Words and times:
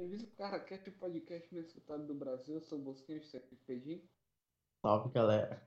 Bem-vindo 0.00 0.24
ao 0.24 0.30
CaraCast, 0.30 0.88
o 0.88 0.92
podcast 0.94 1.52
mais 1.52 1.66
escutado 1.66 2.06
do 2.06 2.14
Brasil. 2.14 2.54
Eu 2.54 2.62
sou 2.62 2.78
o 2.78 2.82
Bosquinho, 2.82 3.20
aqui 3.36 3.54
Pedinho. 3.66 4.02
Salve, 4.80 5.12
galera. 5.12 5.62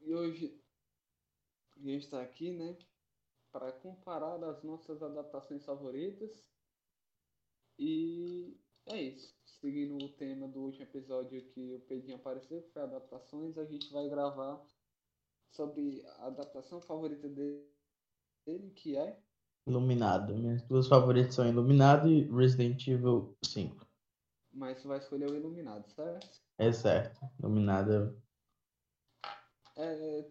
E 0.00 0.14
hoje 0.14 0.58
a 1.76 1.80
gente 1.80 2.04
está 2.04 2.22
aqui, 2.22 2.50
né, 2.50 2.78
para 3.52 3.70
comparar 3.72 4.42
as 4.42 4.62
nossas 4.62 5.02
adaptações 5.02 5.62
favoritas. 5.66 6.42
E 7.78 8.58
é 8.86 9.02
isso. 9.02 9.36
Seguindo 9.60 10.02
o 10.02 10.08
tema 10.14 10.48
do 10.48 10.62
último 10.62 10.84
episódio 10.84 11.46
que 11.50 11.74
o 11.74 11.80
Pedinho 11.80 12.16
apareceu, 12.16 12.62
que 12.62 12.70
foi 12.70 12.80
adaptações, 12.84 13.58
a 13.58 13.66
gente 13.66 13.92
vai 13.92 14.08
gravar 14.08 14.66
sobre 15.50 16.02
a 16.06 16.28
adaptação 16.28 16.80
favorita 16.80 17.28
dele, 17.28 18.70
que 18.74 18.96
é 18.96 19.22
Iluminado. 19.66 20.34
Minhas 20.34 20.62
duas 20.62 20.88
favoritas 20.88 21.34
são 21.34 21.48
Iluminado 21.48 22.08
e 22.08 22.22
Resident 22.30 22.86
Evil 22.86 23.36
5. 23.44 23.86
Mas 24.52 24.80
tu 24.82 24.88
vai 24.88 24.98
escolher 24.98 25.30
o 25.30 25.34
Iluminado, 25.34 25.88
certo? 25.90 26.40
É 26.58 26.70
certo. 26.72 27.20
Iluminado. 27.40 28.16
É, 29.76 30.24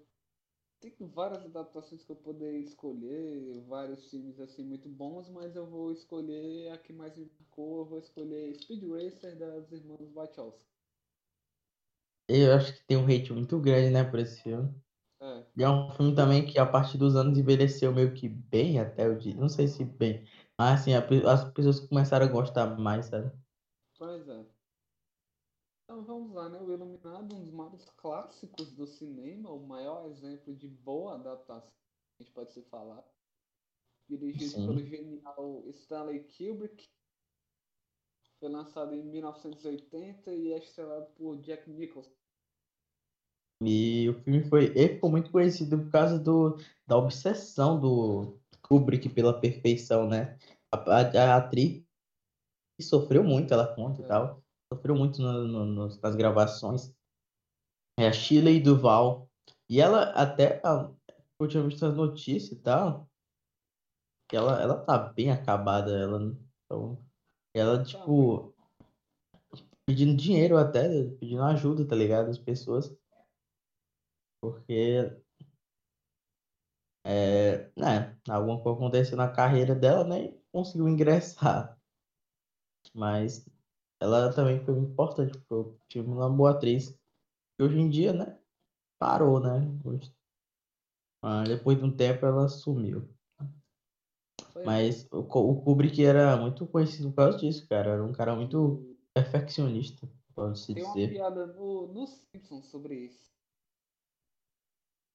tem 0.80 0.94
várias 1.08 1.46
adaptações 1.46 2.04
que 2.04 2.12
eu 2.12 2.16
poderia 2.16 2.59
escolher, 2.59 3.62
vários 3.68 4.09
filmes 4.09 4.40
assim 4.40 4.66
muito 4.66 4.90
bons, 4.90 5.30
mas 5.30 5.56
eu 5.56 5.66
vou 5.66 5.92
escolher 5.92 6.72
a 6.72 6.78
que 6.78 6.92
mais 6.92 7.16
me 7.16 7.26
marcou, 7.40 7.80
eu 7.80 7.86
vou 7.86 8.00
escolher 8.00 8.54
Speed 8.56 8.84
Racer 8.90 9.38
das 9.38 9.72
irmãs 9.72 10.12
Wachowski. 10.12 10.73
Eu 12.28 12.54
acho 12.54 12.73
que 12.73 12.84
tem 12.86 12.98
um 12.98 13.06
hate 13.06 13.31
muito 13.31 13.59
grande, 13.59 13.92
né, 13.92 14.04
por 14.04 14.20
esse 14.20 14.42
filme. 14.42 14.73
É, 15.58 15.62
E 15.62 15.64
é 15.64 15.70
um 15.70 15.90
filme 15.92 16.16
também 16.16 16.46
que 16.46 16.58
a 16.60 16.66
partir 16.66 16.98
dos 16.98 17.16
anos 17.16 17.38
envelheceu 17.38 17.94
meio 17.94 18.14
que 18.14 18.28
bem 18.30 18.80
até 18.80 19.08
o 19.08 19.18
dia. 19.18 19.36
Não 19.36 19.50
sei 19.50 19.68
se 19.68 19.84
bem. 19.86 20.26
Mas 20.58 20.82
assim, 20.82 20.94
as 20.94 21.52
pessoas 21.54 21.80
começaram 21.80 22.26
a 22.26 22.30
gostar 22.30 22.78
mais, 22.80 23.08
sabe? 23.08 23.32
pois 23.98 24.28
é. 24.28 24.46
Então 25.84 26.04
vamos 26.04 26.34
lá, 26.34 26.50
né? 26.50 26.60
O 26.60 26.72
Iluminado, 26.72 27.36
um 27.36 27.44
dos 27.44 27.52
maiores 27.52 27.90
clássicos 27.92 28.72
do 28.73 28.86
cinema, 28.88 29.52
o 29.52 29.66
maior 29.66 30.08
exemplo 30.08 30.56
de 30.56 30.68
boa 30.68 31.16
adaptação, 31.16 31.72
a 32.20 32.23
gente 32.23 32.32
pode 32.34 32.54
se 32.54 32.62
falar. 32.64 33.04
Dirigido 34.08 34.56
Sim. 34.56 34.66
pelo 34.66 34.84
genial 34.86 35.64
Stanley 35.70 36.23
Kubrick. 36.26 36.90
Foi 38.40 38.50
lançado 38.50 38.94
em 38.94 39.04
1980 39.04 40.34
e 40.34 40.52
é 40.54 40.58
estrelado 40.58 41.08
por 41.14 41.38
Jack 41.42 41.70
Nicholson. 41.70 42.23
E 43.62 44.09
o 44.09 44.14
filme 44.23 44.44
foi, 44.44 44.66
ele 44.76 44.96
ficou 44.96 45.09
muito 45.09 45.32
conhecido 45.32 45.78
por 45.80 45.92
causa 45.92 46.20
do, 46.20 46.58
da 46.88 46.98
obsessão 46.98 47.80
do 47.80 48.38
Kubrick 48.62 49.08
pela 49.10 49.40
perfeição, 49.40 50.08
né? 50.08 50.38
A, 50.72 50.78
a- 50.78 51.34
a 51.34 51.38
atriz 51.38 51.84
sofreu 52.82 53.23
muito, 53.23 53.54
ela 53.54 53.73
conta 53.73 54.02
e 54.02 54.06
É. 54.06 54.08
tal. 54.08 54.44
Sofreu 54.72 54.95
muito 54.95 55.22
no- 55.22 55.48
no- 55.68 55.88
nas 56.02 56.16
gravações. 56.16 56.94
É 57.98 58.08
a 58.08 58.12
Shirley 58.12 58.60
Duval. 58.60 59.30
E 59.70 59.80
ela 59.80 60.12
até, 60.12 60.62
eu 61.40 61.48
tinha 61.48 61.64
visto 61.64 61.86
as 61.86 61.95
notícias 61.95 62.52
e 62.52 62.62
tal, 62.62 63.08
que 64.28 64.36
ela, 64.36 64.62
ela 64.62 64.84
tá 64.84 64.98
bem 64.98 65.32
acabada, 65.32 65.92
ela, 65.98 66.36
então, 66.66 66.98
ela, 67.54 67.84
tipo, 67.84 68.54
pedindo 69.86 70.16
dinheiro 70.16 70.58
até, 70.58 70.88
pedindo 71.20 71.44
ajuda, 71.44 71.86
tá 71.88 71.95
ligado? 71.95 72.30
As 72.30 72.40
pessoas. 72.40 72.95
Porque 74.44 75.23
é, 77.05 77.72
né, 77.77 78.19
alguma 78.27 78.61
coisa 78.61 78.77
aconteceu 78.77 79.16
na 79.16 79.31
carreira 79.31 79.73
dela, 79.73 80.03
né? 80.03 80.25
E 80.25 80.41
conseguiu 80.52 80.89
ingressar. 80.89 81.80
Mas 82.94 83.47
ela 84.02 84.33
também 84.33 84.59
foi 84.66 84.77
importante, 84.77 85.31
porque 85.38 85.53
eu 85.53 85.80
tive 85.88 86.09
uma 86.09 86.30
boa 86.30 86.52
atriz. 86.52 86.89
E 87.58 87.64
hoje 87.64 87.80
em 87.80 87.89
dia, 87.89 88.11
né? 88.11 88.38
Parou, 88.99 89.39
né? 89.39 89.61
Depois 91.48 91.80
de 91.80 91.86
um 91.86 91.95
tempo 91.95 92.26
ela 92.26 92.49
sumiu. 92.49 93.08
É. 94.58 94.65
Mas 94.65 95.08
o, 95.09 95.20
o 95.20 95.61
Kubrick 95.61 96.03
era 96.03 96.36
muito 96.36 96.67
conhecido 96.67 97.11
por 97.11 97.15
causa 97.15 97.37
disso, 97.37 97.65
cara. 97.70 97.92
Era 97.92 98.03
um 98.03 98.11
cara 98.11 98.36
muito 98.36 98.93
perfeccionista, 99.14 100.05
pode-se 100.36 100.73
Tem 100.73 100.83
uma 100.83 100.93
dizer. 100.93 101.11
piada 101.11 101.48
no, 101.48 101.87
no 101.93 102.05
Simpsons 102.08 102.65
sobre 102.65 103.05
isso. 103.05 103.33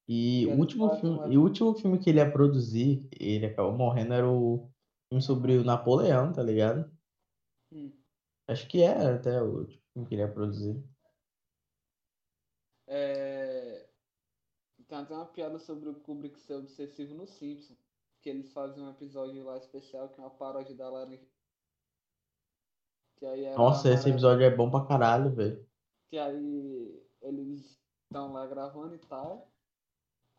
E 0.08 0.46
Que 0.46 0.52
o 0.52 0.58
último 0.58 0.96
filme, 0.96 1.34
e 1.34 1.36
o 1.36 1.42
último 1.42 1.74
filme 1.74 1.98
que 1.98 2.08
ele 2.08 2.18
ia 2.18 2.32
produzir, 2.32 3.06
ele 3.20 3.44
acabou 3.44 3.72
morrendo, 3.76 4.14
era 4.14 4.26
o 4.26 4.70
filme 5.08 5.22
sobre 5.22 5.58
o 5.58 5.64
Napoleão, 5.64 6.32
tá 6.32 6.42
ligado? 6.42 6.90
Hum. 7.70 7.92
Acho 8.48 8.66
que 8.66 8.80
era 8.80 9.16
até 9.16 9.42
o 9.42 9.58
último 9.58 9.82
filme 9.92 10.08
que 10.08 10.14
ele 10.14 10.22
ia 10.22 10.32
produzir. 10.32 10.82
É... 12.86 13.86
Tem 14.88 14.96
até 14.96 15.14
uma 15.14 15.26
piada 15.26 15.58
sobre 15.58 15.90
o 15.90 16.00
Kubrick 16.00 16.40
ser 16.40 16.54
obsessivo 16.54 17.14
no 17.14 17.26
Simpsons. 17.26 17.78
Que 18.22 18.30
eles 18.30 18.50
fazem 18.52 18.82
um 18.82 18.90
episódio 18.90 19.44
lá 19.44 19.58
especial 19.58 20.08
que 20.08 20.18
é 20.18 20.22
uma 20.22 20.30
paródia 20.30 20.74
da 20.74 20.88
Laranja. 20.88 21.28
Que 23.18 23.26
aí 23.26 23.44
era 23.44 23.56
Nossa, 23.56 23.92
esse 23.92 24.08
episódio 24.08 24.44
é 24.44 24.50
bom 24.50 24.70
pra 24.70 24.86
caralho, 24.86 25.30
velho. 25.30 25.68
Que 26.10 26.18
aí 26.18 27.06
eles 27.20 27.78
estão 28.04 28.32
lá 28.32 28.46
gravando 28.46 28.94
e 28.94 28.98
tal. 28.98 29.52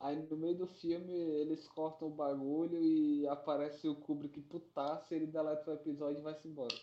Aí 0.01 0.15
no 0.15 0.37
meio 0.37 0.57
do 0.57 0.67
filme 0.67 1.11
eles 1.11 1.67
cortam 1.67 2.07
o 2.07 2.15
bagulho 2.15 2.81
e 2.81 3.27
aparece 3.27 3.87
o 3.87 3.95
Kubrick 3.95 4.39
putaço, 4.41 5.13
ele 5.13 5.27
deleta 5.27 5.69
o 5.69 5.73
episódio 5.73 6.19
e 6.19 6.23
vai-se 6.23 6.47
embora. 6.47 6.75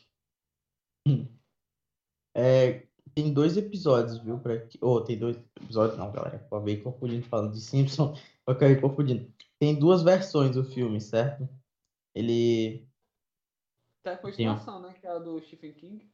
É, 2.37 2.87
tem 3.15 3.32
dois 3.32 3.56
episódios, 3.56 4.19
viu? 4.19 4.38
Pra... 4.38 4.54
Oh, 4.82 5.00
tem 5.00 5.19
dois 5.19 5.38
episódios, 5.62 5.99
não, 5.99 6.12
galera. 6.12 6.37
Acabei 6.37 6.82
confundindo 6.82 7.27
falando 7.27 7.54
de 7.54 7.60
Simpson. 7.62 8.15
Eu 8.47 8.53
acabei 8.53 8.78
confundindo. 8.78 9.33
Tem 9.59 9.78
duas 9.78 10.03
versões 10.03 10.54
do 10.54 10.62
filme, 10.62 11.00
certo? 11.00 11.48
Ele. 12.15 12.87
Tem 14.04 14.12
a 14.12 14.19
continuação, 14.19 14.83
né? 14.83 14.93
Que 14.93 15.06
é 15.06 15.10
a 15.10 15.19
do 15.19 15.41
Stephen 15.41 15.72
King. 15.72 16.12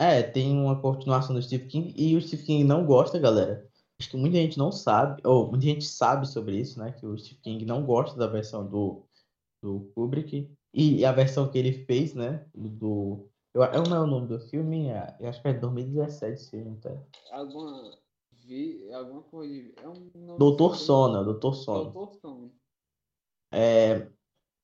É, 0.00 0.22
tem 0.22 0.56
uma 0.56 0.80
continuação 0.80 1.34
do 1.34 1.42
Stephen 1.42 1.68
King 1.68 1.94
e 1.96 2.14
o 2.14 2.22
Stephen 2.22 2.46
King 2.46 2.64
não 2.64 2.86
gosta, 2.86 3.18
galera. 3.18 3.67
Acho 4.00 4.10
que 4.10 4.16
muita 4.16 4.36
gente 4.36 4.56
não 4.56 4.70
sabe, 4.70 5.20
ou 5.26 5.50
muita 5.50 5.66
gente 5.66 5.84
sabe 5.84 6.26
sobre 6.26 6.56
isso, 6.56 6.78
né? 6.78 6.92
Que 6.92 7.04
o 7.04 7.18
Stephen 7.18 7.40
King 7.58 7.64
não 7.64 7.84
gosta 7.84 8.16
da 8.16 8.28
versão 8.28 8.64
do, 8.68 9.02
do 9.62 9.90
Kubrick 9.94 10.48
e 10.72 11.04
a 11.04 11.10
versão 11.10 11.50
que 11.50 11.58
ele 11.58 11.72
fez, 11.84 12.14
né? 12.14 12.46
Do. 12.54 13.28
Eu, 13.52 13.62
eu 13.64 13.82
não 13.82 13.96
é 13.96 14.00
o 14.00 14.06
nome 14.06 14.28
do 14.28 14.38
filme, 14.38 14.88
é- 14.88 15.16
eu 15.18 15.28
acho 15.28 15.42
que 15.42 15.48
é 15.48 15.52
2017 15.54 16.32
esse 16.34 16.50
filme, 16.50 16.76
tá? 16.78 16.96
Alguma. 17.32 17.98
Vi, 18.32 18.90
alguma 18.92 19.22
coisa. 19.22 19.52
de- 19.52 19.74
É 19.82 19.88
um 19.88 20.36
Doutor 20.38 20.76
Sono, 20.76 21.24
Doutor 21.24 21.54
Sono. 21.54 21.90
Doutor 21.90 22.14
Sono. 22.20 22.52
É, 23.52 24.08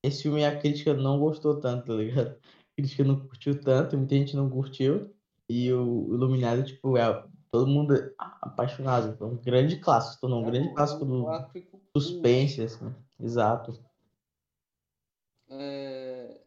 esse 0.03 0.23
filme 0.23 0.45
a 0.45 0.59
crítica 0.59 0.95
não 0.95 1.19
gostou 1.19 1.59
tanto, 1.59 1.87
tá 1.87 1.95
ligado? 1.95 2.29
A 2.39 2.81
crítica 2.81 3.03
não 3.05 3.19
curtiu 3.27 3.61
tanto, 3.61 3.97
muita 3.99 4.15
gente 4.15 4.37
não 4.37 4.49
curtiu. 4.49 5.13
E 5.49 5.73
o 5.73 6.15
Iluminado, 6.15 6.65
tipo, 6.65 6.97
é 6.97 7.27
todo 7.55 7.69
mundo 7.69 7.95
é 7.95 8.13
apaixonado. 8.19 9.17
Foi 9.17 9.29
um 9.29 9.37
grande 9.37 9.77
clássico, 9.77 10.23
tornou 10.23 10.43
um 10.43 10.49
É 10.49 10.51
grande 10.51 10.75
clássico 10.75 11.05
é 11.05 11.07
do 11.07 11.23
clássico 11.23 11.81
suspense, 11.97 12.63
assim. 12.63 12.93
Exato. 13.21 13.79
É, 15.49 16.41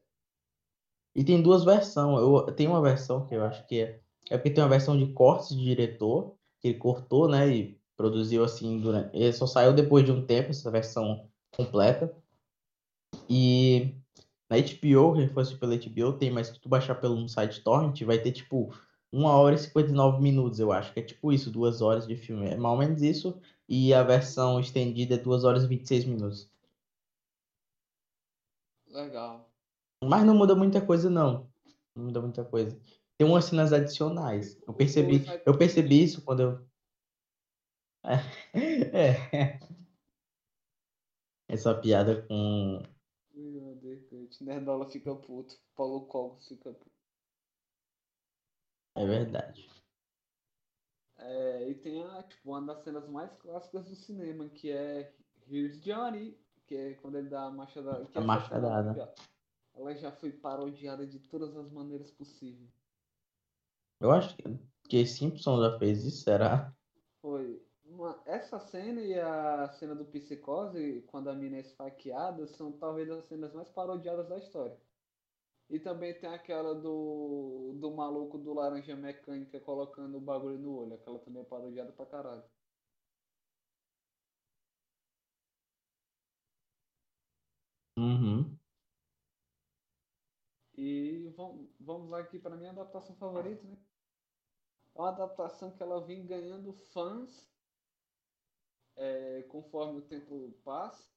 E 1.16 1.23
tem 1.23 1.41
duas 1.41 1.63
versões. 1.63 2.19
Eu, 2.19 2.53
tem 2.53 2.68
uma 2.68 2.81
versão 2.81 3.25
que 3.25 3.34
eu 3.34 3.41
acho 3.45 3.66
que 3.68 3.79
é. 3.79 4.01
É 4.29 4.38
porque 4.38 4.50
tem 4.50 4.62
uma 4.62 4.69
versão 4.69 4.97
de 4.97 5.13
cortes 5.13 5.56
de 5.56 5.63
diretor, 5.63 6.35
que 6.59 6.68
ele 6.68 6.78
cortou, 6.78 7.29
né? 7.29 7.47
E 7.47 7.79
produziu 7.95 8.44
assim 8.44 8.78
durante. 8.78 9.16
Ele 9.16 9.31
só 9.31 9.47
saiu 9.47 9.72
depois 9.72 10.03
de 10.03 10.12
um 10.12 10.25
tempo, 10.25 10.50
essa 10.50 10.69
versão 10.69 11.29
completa. 11.56 12.13
E 13.29 13.95
na 14.50 14.57
HBO, 14.57 15.13
quem 15.16 15.29
fosse 15.29 15.56
pela 15.56 15.78
HBO, 15.78 16.18
tem, 16.18 16.29
mas 16.29 16.47
se 16.47 16.59
tu 16.59 16.68
baixar 16.68 16.95
pelo 16.95 17.16
um 17.16 17.30
site 17.30 17.63
torrent, 17.63 18.01
vai 18.03 18.19
ter 18.19 18.33
tipo 18.33 18.74
1 19.12 19.25
hora 19.25 19.56
e 19.56 19.57
59 19.57 20.21
minutos, 20.21 20.59
eu 20.59 20.71
acho. 20.71 20.94
Que 20.94 21.00
é 21.00 21.04
tipo 21.04 21.31
isso, 21.31 21.51
duas 21.51 21.81
horas 21.81 22.07
de 22.07 22.15
filme. 22.15 22.48
É 22.48 22.57
mais 22.57 22.74
ou 22.74 22.77
menos 22.80 23.01
isso. 23.01 23.39
E 23.68 23.94
a 23.94 24.04
versão 24.04 24.59
estendida 24.59 25.15
é 25.15 25.18
2 25.18 25.44
horas 25.44 25.63
e 25.63 25.68
26 25.68 26.06
minutos. 26.06 26.50
legal. 28.88 29.50
Mas 30.04 30.25
não 30.25 30.36
muda 30.36 30.56
muita 30.56 30.86
coisa, 30.86 31.09
não. 31.09 31.50
Não 31.95 32.06
muda 32.06 32.21
muita 32.21 32.44
coisa. 32.44 32.80
Tem 33.18 33.27
umas 33.27 33.45
cenas 33.45 33.74
adicionais. 33.74 34.57
Eu 34.68 34.74
percebi, 34.74 35.24
eu 35.45 35.57
percebi 35.57 36.03
isso 36.03 36.24
quando 36.24 36.42
eu. 36.42 36.68
É. 38.94 39.60
Essa 41.50 41.74
piada 41.74 42.21
com. 42.24 42.83
Meu 43.33 43.75
Deus, 43.75 44.39
Nerdola 44.42 44.89
fica 44.89 45.15
puto. 45.15 45.57
Paulo 45.75 46.06
Cogos 46.06 46.48
fica 46.48 46.71
puto. 46.71 46.96
É 48.97 49.05
verdade. 49.05 49.69
É, 51.17 51.69
e 51.69 51.75
tem 51.75 52.03
a, 52.03 52.23
tipo, 52.23 52.49
uma 52.49 52.61
das 52.61 52.83
cenas 52.83 53.07
mais 53.07 53.31
clássicas 53.35 53.85
do 53.88 53.95
cinema, 53.95 54.47
que 54.49 54.71
é 54.71 55.13
Here's 55.49 55.79
Johnny, 55.81 56.38
que 56.65 56.75
é 56.75 56.94
quando 56.95 57.17
ele 57.17 57.29
dá 57.29 57.44
a 57.45 57.51
machadada. 57.51 58.05
que 58.05 58.17
A 58.17 58.21
essa 58.21 58.27
machadada. 58.27 58.94
cena- 58.94 59.13
ela 59.75 59.95
já 59.95 60.11
foi 60.11 60.31
parodiada 60.31 61.05
de 61.05 61.19
todas 61.19 61.55
as 61.55 61.71
maneiras 61.71 62.11
possíveis. 62.11 62.69
Eu 63.99 64.11
acho 64.11 64.35
que, 64.35 64.44
que 64.89 65.05
Simpson 65.05 65.61
já 65.61 65.77
fez 65.79 66.03
isso, 66.03 66.23
será? 66.23 66.73
Foi. 67.21 67.63
Uma, 67.85 68.19
essa 68.25 68.59
cena 68.59 69.00
e 69.01 69.17
a 69.17 69.69
cena 69.69 69.95
do 69.95 70.05
Psicose, 70.05 71.03
quando 71.07 71.29
a 71.29 71.33
mina 71.33 71.57
é 71.57 71.61
esfaqueada, 71.61 72.45
são 72.47 72.71
talvez 72.71 73.09
as 73.09 73.23
cenas 73.25 73.53
mais 73.53 73.69
parodiadas 73.69 74.27
da 74.27 74.38
história. 74.38 74.77
E 75.69 75.79
também 75.79 76.13
tem 76.19 76.29
aquela 76.29 76.73
do, 76.75 77.73
do 77.79 77.91
maluco 77.91 78.37
do 78.37 78.53
Laranja 78.53 78.95
Mecânica 78.95 79.59
colocando 79.59 80.17
o 80.17 80.21
bagulho 80.21 80.57
no 80.59 80.75
olho. 80.77 80.93
Aquela 80.95 81.19
também 81.19 81.41
é 81.41 81.45
parodiada 81.45 81.91
pra 81.91 82.05
caralho. 82.05 82.43
Uhum. 87.97 88.57
E 90.77 91.27
vamos, 91.35 91.69
vamos 91.79 92.13
aqui 92.13 92.39
para 92.39 92.55
minha 92.55 92.69
adaptação 92.71 93.15
favorita, 93.17 93.63
né? 93.67 93.77
É 94.95 94.99
uma 94.99 95.09
adaptação 95.09 95.71
que 95.71 95.81
ela 95.83 95.99
vem 96.05 96.25
ganhando 96.25 96.73
fãs 96.73 97.47
é, 98.95 99.43
conforme 99.43 99.99
o 99.99 100.07
tempo 100.07 100.51
passa. 100.63 101.09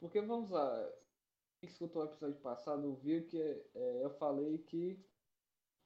Porque 0.00 0.20
vamos 0.20 0.50
lá, 0.50 0.90
escutou 1.66 2.02
o 2.02 2.06
episódio 2.06 2.40
passado 2.40 2.94
viu 2.96 3.26
que 3.26 3.40
é, 3.74 4.04
eu 4.04 4.10
falei 4.18 4.58
que 4.58 5.04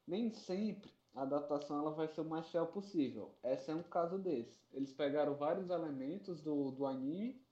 nem 0.07 0.31
sempre 0.33 0.91
a 1.15 1.23
adaptação 1.23 1.79
ela 1.81 1.93
vai 1.93 2.09
ser 2.09 2.23
o 2.23 2.25
mais 2.25 2.49
fiel 2.49 2.67
possível. 2.69 3.39
Esse 3.45 3.71
é 3.71 3.75
um 3.75 3.83
caso 3.85 4.19
desse. 4.19 4.61
Eles 4.73 4.93
pegaram 4.93 5.37
vários 5.37 5.71
elementos 5.71 6.43
do, 6.43 6.71
do 6.73 6.87
anime 6.87 7.47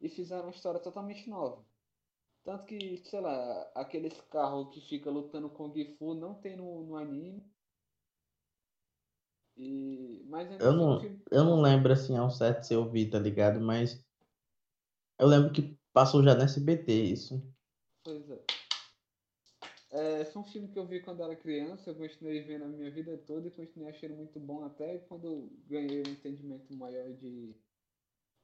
e 0.00 0.08
fizeram 0.08 0.44
uma 0.44 0.50
história 0.52 0.80
totalmente 0.80 1.28
nova. 1.30 1.64
Tanto 2.44 2.64
que, 2.66 2.98
sei 3.06 3.20
lá, 3.20 3.62
aqueles 3.74 4.20
carros 4.22 4.72
que 4.74 4.80
fica 4.80 5.10
lutando 5.10 5.50
com 5.50 5.70
Kung 5.70 5.96
Fu 5.98 6.14
não 6.14 6.34
tem 6.34 6.56
no, 6.56 6.84
no 6.84 6.96
anime. 6.96 7.44
E, 9.56 10.22
mas 10.28 10.50
Eu 10.58 10.72
assim, 10.72 10.86
o 10.86 10.88
não, 10.88 10.98
filme- 10.98 11.24
eu 11.30 11.44
não 11.44 11.60
lembro 11.62 11.92
assim 11.92 12.16
ao 12.16 12.28
certo 12.30 12.64
se 12.64 12.74
eu 12.74 12.90
vi, 12.90 13.08
tá 13.10 13.18
ligado? 13.20 13.60
Mas 13.60 14.04
eu 15.18 15.26
lembro 15.26 15.52
que 15.52 15.78
passou 15.92 16.22
já 16.22 16.34
no 16.34 16.42
SBT 16.42 16.92
isso. 17.04 17.53
Pois 18.04 18.30
é. 18.30 18.44
É, 19.90 20.24
foi 20.26 20.42
um 20.42 20.44
filme 20.44 20.68
que 20.68 20.78
eu 20.78 20.86
vi 20.86 21.00
quando 21.00 21.22
era 21.22 21.36
criança, 21.36 21.90
eu 21.90 21.94
continuei 21.94 22.42
vendo 22.42 22.64
a 22.64 22.68
minha 22.68 22.90
vida 22.90 23.16
toda 23.26 23.46
e 23.46 23.50
continuei 23.50 23.90
achando 23.90 24.16
muito 24.16 24.38
bom 24.40 24.64
até 24.64 24.98
quando 24.98 25.26
eu 25.26 25.52
ganhei 25.66 26.00
um 26.00 26.10
entendimento 26.10 26.72
maior 26.74 27.12
de 27.12 27.54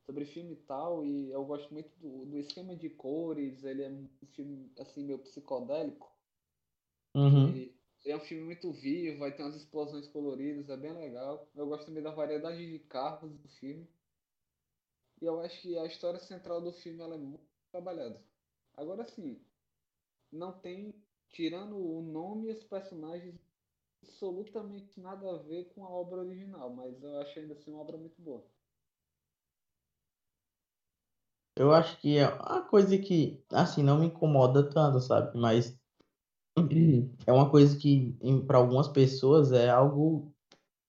sobre 0.06 0.24
filme 0.24 0.52
e 0.52 0.56
tal, 0.56 1.04
e 1.04 1.30
eu 1.30 1.44
gosto 1.44 1.72
muito 1.72 1.90
do, 1.98 2.26
do 2.26 2.38
esquema 2.38 2.74
de 2.74 2.88
cores, 2.90 3.62
ele 3.64 3.82
é 3.82 3.88
um 3.88 4.08
filme 4.34 4.72
assim 4.78 5.04
meio 5.04 5.18
psicodélico. 5.18 6.10
Uhum. 7.14 7.48
E 7.50 7.76
é 8.06 8.16
um 8.16 8.20
filme 8.20 8.44
muito 8.44 8.72
vivo, 8.72 9.18
vai 9.18 9.34
ter 9.34 9.42
umas 9.42 9.56
explosões 9.56 10.08
coloridas, 10.08 10.68
é 10.68 10.76
bem 10.76 10.92
legal. 10.92 11.48
Eu 11.54 11.66
gosto 11.66 11.86
também 11.86 12.02
da 12.02 12.10
variedade 12.10 12.58
de 12.58 12.78
carros 12.80 13.38
do 13.38 13.48
filme. 13.48 13.88
E 15.20 15.26
eu 15.26 15.40
acho 15.40 15.60
que 15.60 15.76
a 15.78 15.86
história 15.86 16.18
central 16.18 16.60
do 16.60 16.72
filme 16.72 17.00
ela 17.00 17.14
é 17.14 17.18
muito 17.18 17.44
trabalhada. 17.70 18.20
Agora 18.74 19.04
sim, 19.04 19.40
não 20.32 20.52
tem, 20.52 20.94
tirando 21.28 21.76
o 21.76 22.02
nome 22.02 22.48
e 22.48 22.52
os 22.52 22.62
personagens, 22.64 23.34
absolutamente 24.02 25.00
nada 25.00 25.30
a 25.30 25.38
ver 25.38 25.64
com 25.74 25.84
a 25.84 25.90
obra 25.90 26.20
original, 26.20 26.70
mas 26.70 27.02
eu 27.02 27.18
acho 27.20 27.38
ainda 27.38 27.54
assim 27.54 27.72
uma 27.72 27.82
obra 27.82 27.96
muito 27.96 28.20
boa. 28.20 28.44
Eu 31.56 31.72
acho 31.72 32.00
que 32.00 32.16
é 32.16 32.28
uma 32.28 32.62
coisa 32.62 32.96
que, 32.96 33.44
assim, 33.52 33.82
não 33.82 33.98
me 33.98 34.06
incomoda 34.06 34.70
tanto, 34.70 35.00
sabe? 35.00 35.36
Mas 35.36 35.78
é 37.26 37.32
uma 37.32 37.50
coisa 37.50 37.76
que, 37.76 38.16
para 38.46 38.58
algumas 38.58 38.88
pessoas, 38.88 39.52
é 39.52 39.68
algo. 39.68 40.32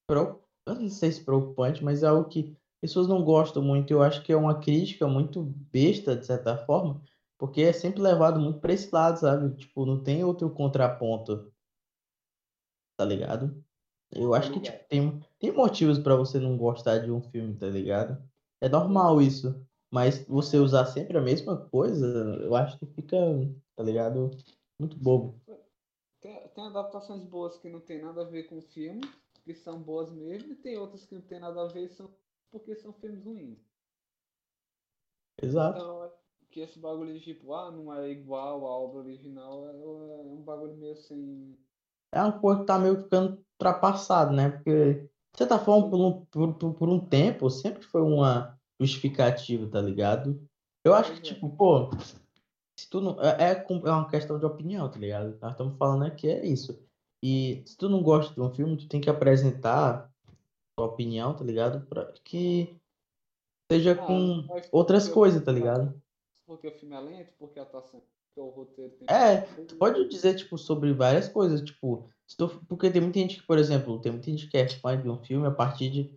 Eu 0.08 0.40
não 0.66 0.88
sei 0.88 1.12
se 1.12 1.24
preocupante, 1.24 1.84
mas 1.84 2.02
é 2.02 2.06
algo 2.06 2.28
que 2.28 2.56
pessoas 2.80 3.06
não 3.06 3.22
gostam 3.24 3.62
muito. 3.62 3.90
Eu 3.90 4.02
acho 4.02 4.22
que 4.22 4.32
é 4.32 4.36
uma 4.36 4.60
crítica 4.60 5.06
muito 5.06 5.42
besta, 5.42 6.16
de 6.16 6.24
certa 6.24 6.56
forma, 6.64 7.02
porque 7.42 7.60
é 7.62 7.72
sempre 7.72 8.00
levado 8.00 8.38
muito 8.38 8.60
para 8.60 8.72
esse 8.72 8.88
lado, 8.94 9.18
sabe? 9.18 9.52
Tipo, 9.56 9.84
não 9.84 10.00
tem 10.00 10.22
outro 10.22 10.48
contraponto, 10.48 11.52
tá 12.96 13.04
ligado? 13.04 13.60
Eu 14.12 14.32
acho 14.32 14.52
que, 14.52 14.60
tipo, 14.60 14.78
tem, 14.88 15.20
tem 15.40 15.50
motivos 15.50 15.98
para 15.98 16.14
você 16.14 16.38
não 16.38 16.56
gostar 16.56 16.98
de 16.98 17.10
um 17.10 17.20
filme, 17.20 17.56
tá 17.56 17.66
ligado? 17.66 18.22
É 18.60 18.68
normal 18.68 19.20
isso. 19.20 19.60
Mas 19.90 20.24
você 20.28 20.56
usar 20.56 20.86
sempre 20.86 21.18
a 21.18 21.20
mesma 21.20 21.56
coisa, 21.56 22.06
eu 22.44 22.54
acho 22.54 22.78
que 22.78 22.86
fica, 22.86 23.16
tá 23.74 23.82
ligado? 23.82 24.30
Muito 24.78 24.96
bobo. 24.96 25.34
Tem, 26.20 26.46
tem 26.46 26.64
adaptações 26.64 27.24
boas 27.24 27.58
que 27.58 27.68
não 27.68 27.80
tem 27.80 28.00
nada 28.00 28.20
a 28.20 28.24
ver 28.24 28.44
com 28.44 28.58
o 28.58 28.62
filme, 28.62 29.00
que 29.42 29.52
são 29.52 29.82
boas 29.82 30.12
mesmo, 30.12 30.52
e 30.52 30.54
tem 30.54 30.78
outras 30.78 31.04
que 31.04 31.16
não 31.16 31.22
tem 31.22 31.40
nada 31.40 31.60
a 31.60 31.66
ver 31.66 31.88
são, 31.88 32.08
porque 32.52 32.76
são 32.76 32.92
filmes 32.92 33.24
ruins. 33.24 33.58
Exato. 35.42 35.80
Então, 35.80 36.01
que 36.52 36.60
esse 36.60 36.78
bagulho 36.78 37.14
de 37.14 37.20
tipo, 37.20 37.54
ah, 37.54 37.70
não 37.70 37.92
é 37.94 38.10
igual 38.10 38.66
à 38.66 38.70
obra 38.70 39.00
original, 39.00 39.66
é, 39.68 39.70
é 39.70 39.86
um 40.22 40.42
bagulho 40.44 40.76
meio 40.76 40.92
assim. 40.92 41.56
É 42.14 42.20
uma 42.20 42.38
coisa 42.38 42.60
que 42.60 42.66
tá 42.66 42.78
meio 42.78 43.02
ficando 43.02 43.42
ultrapassado, 43.54 44.32
né? 44.32 44.50
Porque, 44.50 44.94
de 44.94 45.38
certa 45.38 45.58
forma, 45.58 45.88
por 45.88 45.98
um, 45.98 46.26
por, 46.26 46.54
por, 46.54 46.74
por 46.74 46.88
um 46.90 47.00
tempo, 47.00 47.48
sempre 47.48 47.82
foi 47.82 48.02
uma 48.02 48.58
justificativa, 48.78 49.66
tá 49.66 49.80
ligado? 49.80 50.46
Eu 50.84 50.94
acho 50.94 51.12
que, 51.14 51.18
é. 51.20 51.22
tipo, 51.22 51.48
pô, 51.56 51.90
se 52.78 52.90
tu 52.90 53.00
não. 53.00 53.20
É, 53.22 53.52
é 53.52 53.66
é 53.66 53.90
uma 53.90 54.08
questão 54.08 54.38
de 54.38 54.44
opinião, 54.44 54.90
tá 54.90 54.98
ligado? 54.98 55.38
Nós 55.40 55.52
estamos 55.52 55.76
falando 55.78 56.04
aqui, 56.04 56.28
é 56.28 56.44
isso. 56.44 56.78
E 57.24 57.62
se 57.64 57.76
tu 57.76 57.88
não 57.88 58.02
gosta 58.02 58.34
de 58.34 58.40
um 58.40 58.52
filme, 58.52 58.76
tu 58.76 58.88
tem 58.88 59.00
que 59.00 59.08
apresentar 59.08 60.10
tua 60.76 60.86
opinião, 60.86 61.34
tá 61.34 61.44
ligado? 61.44 61.86
Pra 61.86 62.12
que 62.24 62.76
seja 63.70 63.92
Ah, 63.92 64.06
com 64.06 64.46
outras 64.70 65.08
coisas, 65.08 65.42
tá 65.42 65.52
ligado? 65.52 66.01
Porque 66.52 66.68
o 66.68 66.78
filme 66.78 66.94
é 66.94 67.00
lento, 67.00 67.32
porque 67.38 67.58
a 67.58 67.62
atuação, 67.62 68.00
porque 68.34 68.40
o 68.40 68.50
roteiro 68.50 68.90
tem. 68.92 69.08
É, 69.08 69.38
tu 69.66 69.76
pode 69.76 70.06
dizer, 70.08 70.34
tipo, 70.34 70.58
sobre 70.58 70.92
várias 70.92 71.28
coisas, 71.28 71.62
tipo, 71.62 72.04
tu- 72.36 72.60
porque 72.68 72.90
tem 72.90 73.00
muita 73.00 73.18
gente 73.20 73.40
que, 73.40 73.46
por 73.46 73.58
exemplo, 73.58 73.98
tem 74.00 74.12
muita 74.12 74.30
gente 74.30 74.48
que 74.48 74.56
é 74.58 74.68
fã 74.68 75.00
de 75.00 75.08
um 75.08 75.16
filme 75.16 75.46
a 75.46 75.50
partir 75.50 75.88
de, 75.90 76.10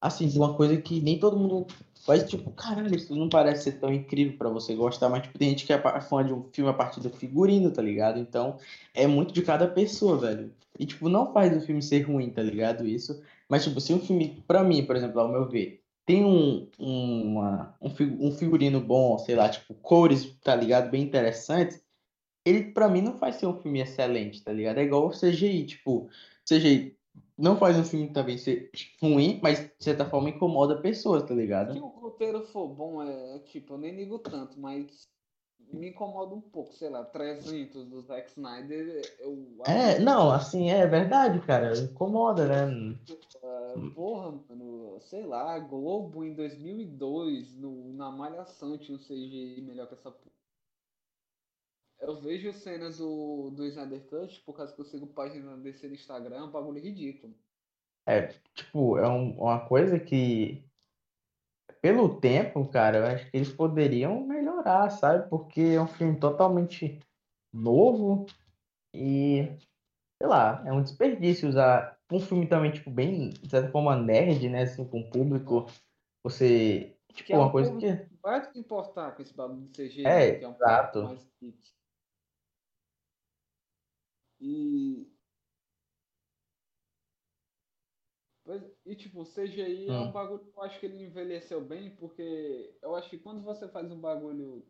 assim, 0.00 0.28
de 0.28 0.38
uma 0.38 0.54
coisa 0.54 0.76
que 0.80 1.00
nem 1.00 1.18
todo 1.18 1.38
mundo 1.38 1.66
faz, 2.04 2.28
tipo, 2.28 2.50
caralho, 2.52 2.94
isso 2.94 3.14
não 3.16 3.28
parece 3.30 3.64
ser 3.64 3.72
tão 3.80 3.92
incrível 3.92 4.36
pra 4.36 4.50
você 4.50 4.74
gostar, 4.74 5.08
mas, 5.08 5.22
tipo, 5.22 5.38
tem 5.38 5.50
gente 5.50 5.64
que 5.66 5.72
é 5.72 6.00
fã 6.02 6.24
de 6.24 6.32
um 6.34 6.44
filme 6.52 6.70
a 6.70 6.74
partir 6.74 7.00
do 7.00 7.08
figurino, 7.10 7.70
tá 7.70 7.80
ligado? 7.82 8.18
Então, 8.18 8.58
é 8.94 9.06
muito 9.06 9.32
de 9.32 9.40
cada 9.42 9.66
pessoa, 9.66 10.18
velho. 10.18 10.52
E, 10.78 10.84
tipo, 10.84 11.08
não 11.08 11.32
faz 11.32 11.56
o 11.56 11.64
filme 11.64 11.82
ser 11.82 12.02
ruim, 12.02 12.30
tá 12.30 12.42
ligado? 12.42 12.86
Isso, 12.86 13.20
mas, 13.48 13.64
tipo, 13.64 13.80
se 13.80 13.92
um 13.94 14.00
filme, 14.00 14.42
pra 14.46 14.62
mim, 14.62 14.84
por 14.84 14.96
exemplo, 14.96 15.18
ao 15.20 15.28
meu 15.28 15.48
ver, 15.48 15.82
tem 16.08 16.24
um, 16.24 16.66
um, 16.78 17.22
uma- 17.34 17.76
um, 17.82 18.28
um 18.28 18.32
figurino 18.32 18.80
bom, 18.80 19.18
sei 19.18 19.36
lá, 19.36 19.46
tipo, 19.50 19.74
cores, 19.74 20.34
tá 20.42 20.56
ligado? 20.56 20.90
Bem 20.90 21.02
interessantes, 21.02 21.84
ele 22.46 22.72
pra 22.72 22.88
mim 22.88 23.02
não 23.02 23.18
faz 23.18 23.36
ser 23.36 23.46
um 23.46 23.60
filme 23.60 23.80
excelente, 23.80 24.42
tá 24.42 24.50
ligado? 24.50 24.78
É 24.78 24.84
igual 24.84 25.06
o 25.06 25.12
CGI, 25.12 25.66
tipo, 25.66 26.08
CGI 26.48 26.96
não 27.36 27.58
faz 27.58 27.76
um 27.78 27.84
filme 27.84 28.10
também 28.10 28.38
ser 28.38 28.70
ruim, 29.02 29.38
mas 29.42 29.60
de 29.60 29.84
certa 29.84 30.06
forma 30.06 30.30
incomoda 30.30 30.80
pessoas, 30.80 31.22
tá 31.24 31.28
Se 31.28 31.34
ligado? 31.34 31.78
o 31.78 31.88
roteiro 31.88 32.42
for 32.46 32.68
bom, 32.68 33.02
é 33.02 33.40
tipo, 33.40 33.74
eu 33.74 33.78
nem 33.78 33.94
ligo 33.94 34.18
tanto, 34.18 34.58
mas 34.58 35.06
me 35.70 35.90
incomoda 35.90 36.34
um 36.34 36.40
pouco, 36.40 36.72
sei 36.72 36.88
lá, 36.88 37.04
300 37.04 37.84
do 37.84 38.00
Zack 38.00 38.30
Snyder, 38.30 39.02
eu 39.20 39.36
É, 39.66 39.98
não, 39.98 40.30
assim, 40.30 40.70
é 40.70 40.86
verdade, 40.86 41.38
cara, 41.40 41.76
incomoda, 41.78 42.46
né? 42.46 42.96
porra, 43.94 44.32
mano, 44.48 44.67
sei 45.00 45.26
lá, 45.26 45.58
Globo 45.58 46.24
em 46.24 46.34
2002, 46.34 47.54
no, 47.56 47.92
na 47.92 48.10
Malhação 48.10 48.78
tinha 48.78 48.96
um 48.96 49.00
CGI 49.00 49.62
melhor 49.62 49.86
que 49.88 49.94
essa 49.94 50.10
porra. 50.10 50.36
Eu 52.00 52.20
vejo 52.20 52.52
cenas 52.52 52.98
do, 52.98 53.50
do 53.50 53.66
Snyder 53.66 54.06
Cut, 54.08 54.40
por 54.42 54.56
causa 54.56 54.72
que 54.72 54.80
eu 54.80 54.84
sigo 54.84 55.06
página 55.08 55.56
desse 55.56 55.86
no 55.88 55.94
Instagram, 55.94 56.36
é 56.36 56.42
um 56.44 56.50
bagulho 56.50 56.80
ridículo. 56.80 57.34
É, 58.06 58.28
tipo, 58.54 58.96
é 58.98 59.08
um- 59.08 59.38
uma 59.38 59.66
coisa 59.68 59.98
que, 59.98 60.64
pelo 61.82 62.20
tempo, 62.20 62.68
cara, 62.68 62.98
eu 62.98 63.04
acho 63.06 63.30
que 63.30 63.36
eles 63.36 63.52
poderiam 63.52 64.26
melhorar, 64.26 64.90
sabe? 64.90 65.28
Porque 65.28 65.60
é 65.60 65.80
um 65.80 65.86
filme 65.86 66.18
totalmente 66.18 66.98
novo 67.52 68.26
e, 68.94 69.44
sei 70.22 70.28
lá, 70.28 70.62
é 70.66 70.72
um 70.72 70.82
desperdício 70.82 71.48
usar 71.48 71.97
um 72.10 72.20
filme 72.20 72.48
também, 72.48 72.72
tipo, 72.72 72.90
bem, 72.90 73.30
de 73.30 73.48
certa 73.50 73.70
forma, 73.70 73.96
nerd, 73.96 74.48
né? 74.48 74.62
Assim, 74.62 74.88
com 74.88 75.00
o 75.00 75.10
público, 75.10 75.66
você, 76.22 76.96
tipo, 77.12 77.32
é 77.32 77.36
uma 77.38 77.48
um 77.48 77.52
coisa 77.52 77.70
que... 77.76 77.86
vai 78.22 78.42
se 78.44 78.58
importar 78.58 79.12
com 79.14 79.22
esse 79.22 79.34
bagulho 79.34 79.68
de 79.68 79.76
CGI, 79.76 80.06
É, 80.06 80.38
que 80.38 80.44
é 80.44 80.48
um 80.48 80.54
exato. 80.54 81.02
mais 81.02 81.30
geek. 81.40 81.58
E, 84.40 85.06
e 88.86 88.96
tipo, 88.96 89.20
o 89.20 89.24
CGI 89.26 89.88
é 89.90 89.98
um 90.00 90.08
Hum. 90.08 90.12
bagulho 90.12 90.44
que 90.44 90.56
eu 90.58 90.62
acho 90.62 90.80
que 90.80 90.86
ele 90.86 91.04
envelheceu 91.04 91.60
bem, 91.60 91.94
porque 91.96 92.76
eu 92.82 92.94
acho 92.96 93.10
que 93.10 93.18
quando 93.18 93.42
você 93.42 93.68
faz 93.68 93.90
um 93.90 94.00
bagulho 94.00 94.64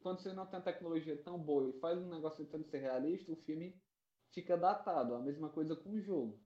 quando 0.00 0.20
você 0.20 0.32
não 0.32 0.46
tem 0.46 0.60
tecnologia 0.60 1.16
tão 1.22 1.38
boa 1.38 1.68
e 1.70 1.80
faz 1.80 1.98
um 1.98 2.08
negócio 2.08 2.44
tentando 2.44 2.64
ser 2.66 2.78
realista, 2.78 3.32
o 3.32 3.36
filme 3.36 3.80
fica 4.32 4.56
datado. 4.56 5.14
A 5.14 5.20
mesma 5.20 5.48
coisa 5.48 5.74
com 5.76 5.90
o 5.92 6.00
jogo. 6.00 6.38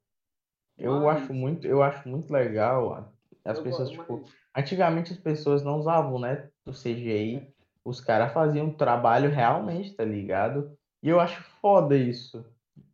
Eu 0.78 1.00
Mas- 1.00 1.22
acho 1.22 1.34
muito, 1.34 1.66
eu 1.66 1.82
acho 1.82 2.08
muito 2.08 2.32
legal 2.32 3.12
as 3.44 3.58
Eu 3.58 3.64
pessoas, 3.64 3.88
gosto, 3.88 4.00
tipo, 4.00 4.20
mas- 4.20 4.32
antigamente 4.64 5.12
as 5.12 5.18
pessoas 5.18 5.62
não 5.62 5.78
usavam, 5.78 6.18
né, 6.18 6.48
o 6.66 6.72
CGI, 6.72 7.52
os 7.84 8.00
caras 8.00 8.32
faziam 8.32 8.66
um 8.66 8.74
trabalho 8.74 9.30
realmente, 9.30 9.94
tá 9.94 10.04
ligado? 10.04 10.76
E 11.02 11.08
eu 11.08 11.18
acho 11.20 11.42
foda 11.60 11.96
isso, 11.96 12.44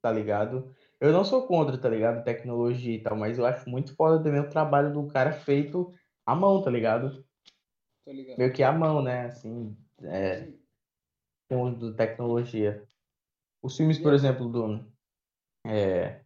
tá 0.00 0.10
ligado? 0.10 0.74
Eu 1.00 1.12
não 1.12 1.24
sou 1.24 1.46
contra, 1.46 1.78
tá 1.78 1.88
ligado, 1.88 2.24
tecnologia 2.24 2.94
e 2.96 3.00
tal, 3.02 3.16
mas 3.16 3.38
eu 3.38 3.46
acho 3.46 3.68
muito 3.68 3.94
foda 3.94 4.22
também 4.22 4.40
o 4.40 4.48
trabalho 4.50 4.92
do 4.92 5.06
cara 5.06 5.32
feito 5.32 5.92
à 6.26 6.34
mão, 6.34 6.62
tá 6.62 6.70
ligado? 6.70 7.24
Tô 8.04 8.10
ligado. 8.12 8.38
Meio 8.38 8.52
que 8.52 8.62
à 8.62 8.72
mão, 8.72 9.02
né, 9.02 9.26
assim, 9.26 9.76
é, 10.02 10.48
com 11.50 11.62
o 11.62 11.68
uso 11.68 11.90
de 11.90 11.96
tecnologia. 11.96 12.82
Os 13.62 13.76
filmes, 13.76 13.98
por 13.98 14.12
é- 14.12 14.16
exemplo, 14.16 14.48
do. 14.48 14.84
É, 15.66 16.20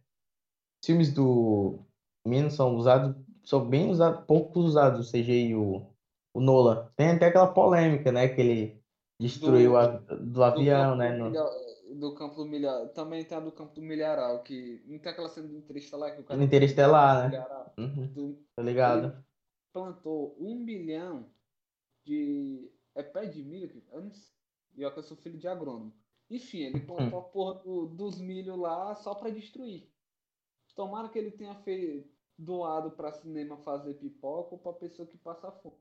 filmes 0.83 1.13
do 1.13 1.79
Mino 2.25 2.49
são 2.51 2.75
usados, 2.75 3.15
são 3.43 3.67
bem 3.67 3.89
usados, 3.89 4.25
pouco 4.25 4.59
usados 4.59 5.07
o 5.07 5.11
CGI, 5.11 5.55
o, 5.55 5.85
o 6.33 6.39
Nolan. 6.41 6.89
Tem 6.95 7.11
até 7.11 7.27
aquela 7.27 7.53
polêmica, 7.53 8.11
né? 8.11 8.27
Que 8.27 8.41
ele 8.41 8.83
destruiu 9.19 9.71
Do- 9.71 9.77
a, 9.77 9.87
do 10.15 10.43
avião, 10.43 10.95
né? 10.95 11.11
do 11.13 11.17
no- 11.19 11.29
milha- 11.29 11.73
do 11.95 12.15
campo 12.15 12.35
do 12.35 12.45
milharal. 12.45 12.87
Também 12.89 13.23
tem 13.23 13.37
a 13.37 13.41
do 13.41 13.51
campo 13.51 13.75
do 13.75 13.81
milharal, 13.81 14.41
que 14.43 14.81
não 14.85 14.99
tem 14.99 15.11
aquela 15.11 15.29
cena 15.29 15.47
do 15.47 15.57
Interestelar 15.57 16.15
que 16.15 16.21
o 16.21 16.23
cara. 16.23 16.37
No 16.37 16.45
Interestelar, 16.45 17.29
né? 17.29 17.45
Uhum, 17.77 18.07
do- 18.07 18.43
tá 18.55 18.63
ligado? 18.63 19.23
Plantou 19.71 20.35
um 20.39 20.55
milhão 20.55 21.25
de. 22.05 22.69
É 22.95 23.01
pé 23.03 23.25
de 23.25 23.43
milho? 23.43 23.81
Eu 23.91 24.01
não 24.01 24.11
sei. 24.11 24.31
E 24.75 24.83
olha 24.83 24.93
que 24.93 24.99
eu 24.99 25.03
sou 25.03 25.17
filho 25.17 25.37
de 25.37 25.47
agrônomo. 25.47 25.93
Enfim, 26.29 26.59
ele 26.63 26.79
plantou 26.79 27.19
a 27.19 27.23
porra 27.23 27.55
do- 27.63 27.87
dos 27.87 28.19
milho 28.19 28.55
lá 28.55 28.95
só 28.95 29.13
pra 29.15 29.29
destruir. 29.29 29.87
Tomara 30.75 31.09
que 31.09 31.17
ele 31.19 31.31
tenha 31.31 31.55
feito, 31.63 32.09
doado 32.37 32.91
pra 32.91 33.11
cinema 33.11 33.57
fazer 33.63 33.95
pipoca 33.95 34.55
ou 34.55 34.59
pra 34.59 34.73
pessoa 34.73 35.07
que 35.07 35.17
passa 35.17 35.51
fome. 35.51 35.77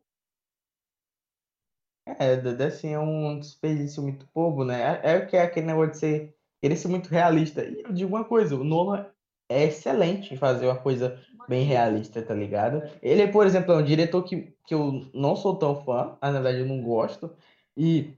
É, 2.07 2.37
d- 2.37 2.65
assim, 2.65 2.89
é 2.91 2.99
um 2.99 3.39
desperdício 3.39 4.03
muito 4.03 4.29
bobo, 4.35 4.65
né? 4.65 5.01
É, 5.03 5.13
é 5.13 5.17
o 5.19 5.27
que 5.29 5.37
é 5.37 5.43
aquele 5.43 5.67
negócio 5.67 5.93
de 5.93 5.99
ser, 5.99 6.37
querer 6.61 6.77
ser 6.77 6.89
muito 6.89 7.09
realista. 7.09 7.65
E 7.65 7.83
eu 7.83 7.93
digo 7.93 8.11
uma 8.17 8.25
coisa, 8.25 8.57
o 8.57 8.65
Nolan 8.65 9.11
é 9.49 9.65
excelente 9.65 10.35
em 10.35 10.37
fazer 10.37 10.67
uma 10.67 10.81
coisa 10.83 11.21
bem 11.49 11.65
realista, 11.65 12.23
tá 12.23 12.35
ligado? 12.35 12.83
Ele, 13.03 13.29
por 13.31 13.47
exemplo, 13.47 13.73
é 13.73 13.77
um 13.79 13.85
diretor 13.85 14.25
que, 14.25 14.53
que 14.67 14.75
eu 14.75 14.93
não 15.15 15.37
sou 15.37 15.59
tão 15.59 15.77
fã, 15.85 16.19
na 16.21 16.33
verdade 16.33 16.59
eu 16.61 16.67
não 16.67 16.83
gosto, 16.83 17.37
e 17.77 18.17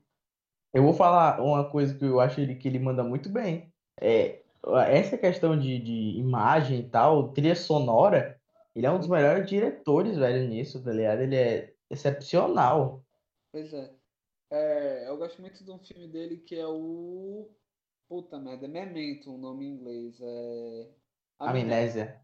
eu 0.74 0.82
vou 0.84 0.94
falar 0.94 1.42
uma 1.42 1.70
coisa 1.70 1.94
que 1.98 2.04
eu 2.04 2.20
acho 2.20 2.40
ele, 2.40 2.56
que 2.56 2.68
ele 2.68 2.78
manda 2.80 3.04
muito 3.04 3.30
bem. 3.30 3.72
É, 4.00 4.43
essa 4.88 5.18
questão 5.18 5.58
de, 5.58 5.78
de 5.78 6.18
imagem 6.18 6.80
e 6.80 6.88
tal, 6.88 7.32
trilha 7.32 7.54
sonora, 7.54 8.40
ele 8.74 8.86
é 8.86 8.90
um 8.90 8.98
dos 8.98 9.08
melhores 9.08 9.48
diretores, 9.48 10.16
velho, 10.16 10.48
nisso, 10.48 10.82
tá 10.82 10.92
ligado? 10.92 11.20
Ele 11.20 11.36
é 11.36 11.74
excepcional. 11.90 13.02
Pois 13.52 13.72
é. 13.72 13.94
É, 14.50 15.08
Eu 15.08 15.16
gosto 15.16 15.40
muito 15.40 15.64
de 15.64 15.70
um 15.70 15.78
filme 15.78 16.08
dele 16.08 16.38
que 16.38 16.56
é 16.56 16.66
o. 16.66 17.48
Puta 18.08 18.38
merda, 18.38 18.66
é 18.66 18.68
Memento, 18.68 19.32
o 19.32 19.38
nome 19.38 19.64
em 19.64 19.70
inglês. 19.70 20.18
É. 20.20 20.88
Amnésia. 21.38 22.20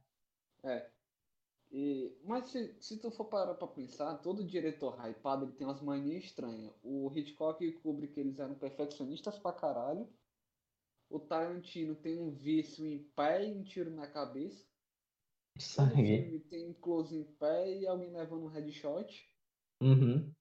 E, 1.73 2.18
mas 2.25 2.50
se, 2.50 2.75
se 2.80 2.97
tu 2.99 3.11
for 3.12 3.26
parar 3.26 3.54
pra 3.54 3.66
pensar, 3.66 4.16
todo 4.18 4.44
diretor 4.44 4.99
hypado 4.99 5.44
ele 5.44 5.52
tem 5.52 5.66
umas 5.66 5.80
manias 5.80 6.25
estranhas. 6.25 6.73
O 6.82 7.11
Hitchcock 7.14 7.64
e 7.64 7.68
o 7.68 7.80
Kubrick 7.80 8.18
eles 8.18 8.38
eram 8.38 8.54
perfeccionistas 8.54 9.38
pra 9.38 9.52
caralho. 9.52 10.09
O 11.11 11.19
Tarantino 11.19 11.95
tem 11.95 12.19
um 12.21 12.31
vício 12.31 12.87
em 12.87 12.99
pé 13.17 13.45
e 13.47 13.52
um 13.52 13.62
tiro 13.64 13.90
na 13.90 14.07
cabeça. 14.07 14.64
Todo 15.55 15.62
Sangue. 15.62 16.23
filme 16.23 16.40
tem 16.40 16.71
um 16.71 16.73
close 16.73 17.14
em 17.17 17.25
pé 17.25 17.79
e 17.81 17.87
alguém 17.87 18.12
levando 18.12 18.45
um 18.45 18.49
headshot. 18.49 19.29
Uhum. 19.83 20.33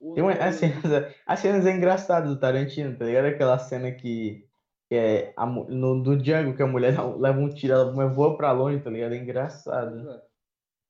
O 0.00 0.14
Tem 0.14 0.22
uma, 0.22 0.32
as, 0.32 0.56
cenas, 0.56 0.82
as 1.26 1.40
cenas 1.40 1.66
é 1.66 1.70
engraçadas 1.76 2.28
do 2.30 2.38
Tarantino, 2.40 2.96
tá 2.98 3.04
ligado? 3.04 3.26
Aquela 3.26 3.58
cena 3.58 3.92
que, 3.92 4.48
é 4.90 5.32
a, 5.36 5.46
no, 5.46 6.02
do 6.02 6.16
Django, 6.20 6.56
que 6.56 6.62
a 6.62 6.66
mulher 6.66 6.94
leva 7.18 7.38
um 7.38 7.48
tiro, 7.48 7.72
ela 7.74 8.08
voa 8.14 8.36
pra 8.36 8.52
longe, 8.52 8.82
tá 8.82 8.90
ligado? 8.90 9.12
É 9.14 9.18
engraçado. 9.18 10.02
pois 10.02 10.06
é. 10.06 10.28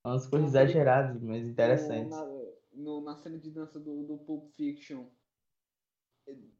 Umas 0.04 0.26
coisas 0.26 0.48
exageradas, 0.50 1.22
mas 1.22 1.46
interessantes. 1.46 2.10
No- 2.10 2.16
na, 2.16 2.52
no- 2.72 3.00
na 3.02 3.16
cena 3.16 3.38
de 3.38 3.50
dança 3.50 3.78
do, 3.80 4.04
do 4.04 4.18
Pulp 4.18 4.50
Fiction, 4.54 5.06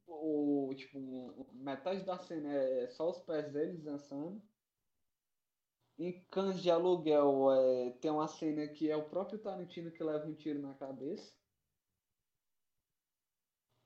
o, 0.06 0.72
tipo, 0.76 1.48
metade 1.52 2.04
da 2.04 2.18
cena 2.18 2.52
é 2.52 2.88
só 2.88 3.10
os 3.10 3.18
pés 3.20 3.52
deles 3.52 3.82
dançando. 3.82 4.42
Em 5.98 6.24
Cães 6.30 6.62
de 6.62 6.70
Aluguel 6.70 7.50
é, 7.52 7.90
tem 8.00 8.10
uma 8.10 8.28
cena 8.28 8.66
que 8.68 8.90
é 8.90 8.96
o 8.96 9.08
próprio 9.08 9.38
Tarantino 9.38 9.90
que 9.90 10.02
leva 10.02 10.26
um 10.26 10.34
tiro 10.34 10.60
na 10.62 10.74
cabeça. 10.74 11.36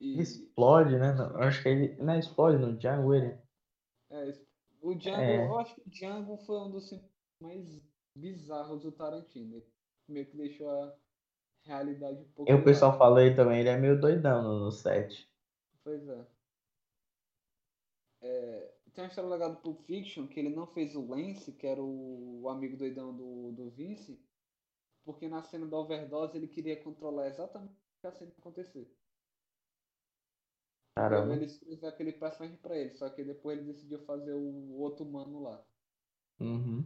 E 0.01 0.21
Explode, 0.21 0.99
né? 0.99 1.13
Não, 1.13 1.31
eu 1.31 1.43
acho 1.43 1.63
que 1.63 1.69
ele. 1.69 1.97
Não 2.03 2.13
é 2.15 2.19
explode 2.19 2.59
no 2.59 2.77
Django, 2.77 3.15
ele. 3.15 3.39
é, 4.11 4.33
o 4.81 4.95
Django, 4.95 5.21
É. 5.23 5.47
eu 5.47 5.59
acho 5.59 5.75
que 5.75 5.81
o 5.81 5.91
Django 5.91 6.37
foi 6.39 6.59
um 6.61 6.71
dos 6.71 6.89
filmes 6.89 7.11
mais 7.41 7.83
bizarros 8.17 8.83
do 8.83 8.93
Tarantino. 8.93 9.57
Ele 9.57 9.67
meio 10.09 10.27
que 10.27 10.37
deixou 10.37 10.69
a 10.69 10.97
realidade 11.65 12.21
um 12.21 12.29
pouco. 12.33 12.51
E 12.51 12.55
o 12.55 12.65
pessoal 12.65 12.99
fala 12.99 13.21
aí 13.21 13.35
também, 13.35 13.61
ele 13.61 13.69
é 13.69 13.77
meio 13.79 14.01
doidão 14.01 14.43
no, 14.43 14.65
no 14.65 14.73
set. 14.73 15.32
Pois 15.85 16.09
é. 16.09 16.27
É, 18.23 18.75
Tem 18.95 19.05
uma 19.05 19.09
história 19.09 19.29
legal 19.31 19.51
do 19.51 19.61
Pulp 19.61 19.81
Fiction 19.83 20.29
que 20.29 20.39
ele 20.39 20.51
não 20.51 20.67
fez 20.67 20.95
o 20.95 21.07
Lance, 21.07 21.53
que 21.53 21.67
era 21.67 21.83
o, 21.83 22.49
amigo 22.49 22.77
doidão 22.77 23.15
do, 23.15 23.53
do 23.53 23.71
Vince, 23.71 24.21
porque 25.05 25.29
na 25.29 25.43
cena 25.43 25.67
da 25.67 25.77
overdose 25.77 26.37
ele 26.37 26.47
queria 26.47 26.81
controlar 26.83 27.27
exatamente 27.27 27.73
o 27.73 28.01
que 28.01 28.07
a 28.07 28.13
cena 28.13 28.33
acontecer. 28.39 28.89
Caramba. 30.95 31.35
ele 31.35 31.47
escreveu 31.47 31.89
aquele 31.89 32.13
personagem 32.13 32.57
pra 32.59 32.77
ele, 32.77 32.95
só 32.95 33.09
que 33.09 33.25
depois 33.25 33.59
ele 33.59 33.73
decidiu 33.73 33.99
fazer 34.05 34.35
o 34.35 34.79
outro 34.79 35.05
humano 35.05 35.43
lá. 35.43 35.65
Uhum. 36.39 36.85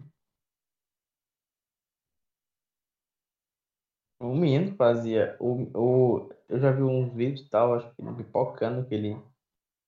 O 4.20 4.34
menino 4.34 4.74
fazia. 4.76 5.36
O, 5.40 5.64
o, 5.78 6.35
eu 6.48 6.58
já 6.60 6.70
vi 6.70 6.82
uns 6.82 7.12
vídeos 7.12 7.46
e 7.46 7.50
tal, 7.50 7.74
acho 7.74 7.94
que 7.94 8.02
Pipocando, 8.16 8.86
que 8.86 8.94
ele 8.94 9.16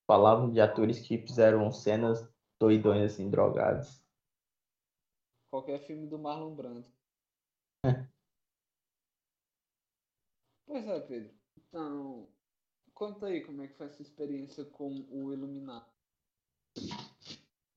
falava 0.07 0.51
de 0.51 0.61
atores 0.61 0.99
que 1.01 1.19
fizeram 1.19 1.71
cenas 1.71 2.27
doidões 2.61 3.13
assim, 3.13 3.31
drogados. 3.31 4.03
Qualquer 5.51 5.81
filme 5.87 6.07
do 6.07 6.19
Marlon 6.19 6.55
Brando. 6.55 6.87
Pois 10.67 10.87
é, 10.87 11.01
Pedro. 11.01 11.35
Então, 11.57 12.29
conta 12.93 13.27
aí 13.27 13.43
como 13.43 13.63
é 13.63 13.69
que 13.69 13.75
foi 13.75 13.87
essa 13.87 14.03
experiência 14.03 14.65
com 14.67 15.07
o 15.11 15.33
Iluminado. 15.33 15.91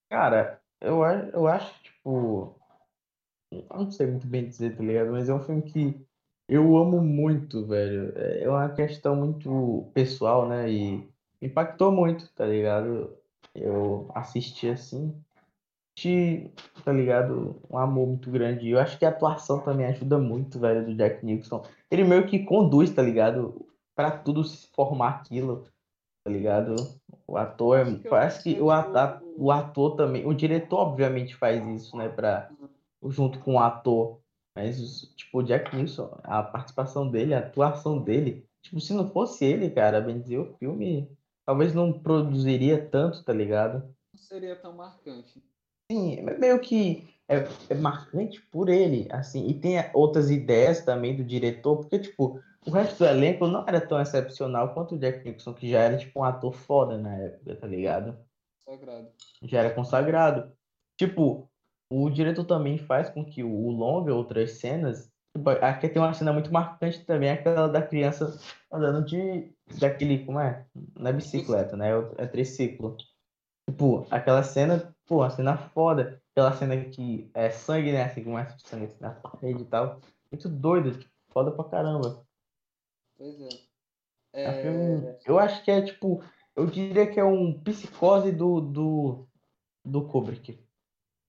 Cara, 0.10 0.62
eu, 0.82 1.02
eu 1.34 1.48
acho, 1.48 1.82
tipo. 1.84 2.60
Eu 3.50 3.66
não 3.70 3.92
sei 3.92 4.08
muito 4.08 4.28
bem 4.28 4.48
dizer, 4.48 4.76
tá 4.76 4.84
ligado? 4.84 5.12
Mas 5.12 5.30
é 5.30 5.34
um 5.34 5.44
filme 5.44 5.62
que 5.62 6.06
eu 6.52 6.78
amo 6.78 7.02
muito, 7.02 7.66
velho. 7.66 8.12
É 8.16 8.48
uma 8.50 8.70
questão 8.70 9.16
muito 9.16 9.86
pessoal, 9.94 10.48
né? 10.48 10.70
E 10.70 11.08
impactou 11.42 11.92
muito, 11.92 12.30
tá 12.36 12.46
ligado? 12.46 13.10
Eu 13.56 14.10
assisti 14.14 14.68
assim, 14.70 15.14
tá 16.84 16.92
ligado? 16.92 17.62
Um 17.70 17.78
amor 17.78 18.08
muito 18.08 18.30
grande. 18.32 18.68
E 18.68 18.72
eu 18.72 18.80
acho 18.80 18.98
que 18.98 19.06
a 19.06 19.10
atuação 19.10 19.60
também 19.60 19.86
ajuda 19.86 20.18
muito, 20.18 20.60
velho, 20.60 20.86
do 20.86 20.96
Jack 20.96 21.26
Nicholson. 21.26 21.64
Ele 21.90 22.04
meio 22.04 22.26
que 22.28 22.40
conduz, 22.46 22.90
tá 22.92 23.02
ligado? 23.02 23.66
Pra 23.96 24.10
tudo 24.12 24.44
se 24.44 24.68
formar 24.74 25.10
aquilo, 25.10 25.66
tá 26.24 26.32
ligado? 26.32 26.76
O 27.28 27.38
ator 27.38 27.78
é. 27.80 27.84
Parece 28.10 28.44
que 28.44 28.62
o, 28.62 28.68
percebo- 28.68 28.98
a- 28.98 29.22
o 29.38 29.52
ator 29.52 29.96
também. 29.96 30.26
O 30.26 30.34
diretor, 30.34 30.80
obviamente, 30.80 31.36
faz 31.36 31.66
isso, 31.68 31.96
né? 31.98 32.08
Pra, 32.10 32.50
junto 33.08 33.40
com 33.40 33.56
o 33.56 33.60
ator. 33.60 34.21
Mas, 34.56 35.14
tipo, 35.16 35.40
o 35.40 35.44
Jack 35.44 35.76
Nicholson, 35.76 36.20
a 36.24 36.44
participação 36.44 37.10
dele, 37.10 37.34
a 37.34 37.40
atuação 37.40 38.02
dele. 38.02 38.46
Tipo, 38.62 38.80
se 38.80 38.94
não 38.94 39.10
fosse 39.10 39.46
ele, 39.46 39.70
cara, 39.70 40.02
bem 40.02 40.20
dizer, 40.20 40.40
o 40.40 40.54
filme 40.58 41.10
talvez 41.46 41.74
não 41.74 41.92
produziria 41.92 42.86
tanto, 42.90 43.24
tá 43.24 43.34
ligado? 43.34 43.84
Não 44.14 44.20
seria 44.20 44.56
tão 44.56 44.74
marcante. 44.74 45.42
Sim, 45.92 46.20
é 46.20 46.38
meio 46.38 46.60
que 46.60 47.10
é, 47.28 47.48
é 47.70 47.76
marcante 47.76 48.42
por 48.52 48.70
ele, 48.70 49.08
assim, 49.10 49.48
e 49.48 49.54
tem 49.54 49.78
outras 49.94 50.30
ideias 50.30 50.84
também 50.84 51.16
do 51.16 51.24
diretor, 51.24 51.78
porque, 51.78 52.00
tipo, 52.00 52.42
o 52.66 52.72
resto 52.72 53.00
do 53.00 53.06
elenco 53.06 53.48
não 53.48 53.66
era 53.68 53.82
tão 53.82 54.00
excepcional 54.00 54.74
quanto 54.74 54.96
o 54.96 55.00
Jack 55.00 55.24
Nicholson, 55.24 55.54
que 55.54 55.70
já 55.70 55.80
era, 55.80 55.98
tipo, 55.98 56.20
um 56.20 56.24
ator 56.24 56.54
foda 56.54 56.98
na 56.98 57.16
época, 57.16 57.56
tá 57.56 57.68
ligado? 57.68 58.18
Sagrado. 58.64 59.10
Já 59.44 59.60
era 59.60 59.74
consagrado. 59.74 60.52
Tipo, 60.98 61.50
o 61.92 62.10
diretor 62.10 62.46
também 62.46 62.78
faz 62.78 63.10
com 63.10 63.26
que 63.26 63.44
o 63.44 63.70
longa, 63.70 64.14
outras 64.14 64.54
cenas, 64.54 65.12
Tipo, 65.36 65.50
Aqui 65.50 65.88
tem 65.88 66.02
uma 66.02 66.14
cena 66.14 66.34
muito 66.34 66.52
marcante 66.52 67.06
também, 67.06 67.30
aquela 67.30 67.68
da 67.68 67.82
criança 67.82 68.38
andando 68.72 69.06
de 69.06 69.54
daquele, 69.80 70.26
como 70.26 70.40
é? 70.40 70.66
Não 70.98 71.08
é 71.10 71.14
bicicleta, 71.14 71.78
né? 71.78 71.90
É 71.90 72.24
é 72.24 72.28
triciclo. 72.28 72.98
Tipo, 73.70 74.06
aquela 74.12 74.44
cena, 74.44 74.94
pô, 75.08 75.18
uma 75.18 75.30
cena 75.30 75.58
foda. 75.58 76.22
Aquela 76.32 76.52
cena 76.54 76.84
que 76.86 77.32
é 77.34 77.50
sangue, 77.50 77.94
né? 77.94 78.04
Assim, 78.04 78.24
começa 78.24 78.58
de 78.58 78.68
sangue 78.68 78.86
assim, 78.86 78.98
na 79.00 79.12
parede 79.12 79.62
e 79.62 79.66
tal. 79.66 80.02
Muito 80.30 80.50
doido, 80.50 80.98
tipo, 80.98 81.12
foda 81.32 81.52
pra 81.52 81.64
caramba. 81.66 82.26
Pois 83.18 83.40
é. 83.42 83.50
É 84.34 84.44
É, 84.44 84.62
filme, 84.62 85.16
eu 85.26 85.40
acho 85.40 85.64
que 85.64 85.72
é 85.72 85.82
tipo, 85.82 86.24
eu 86.56 86.66
diria 86.66 87.10
que 87.10 87.20
é 87.20 87.24
um 87.24 87.54
psicose 87.62 88.32
do, 88.32 88.62
do, 88.62 89.28
do 89.86 90.08
Kubrick. 90.08 90.60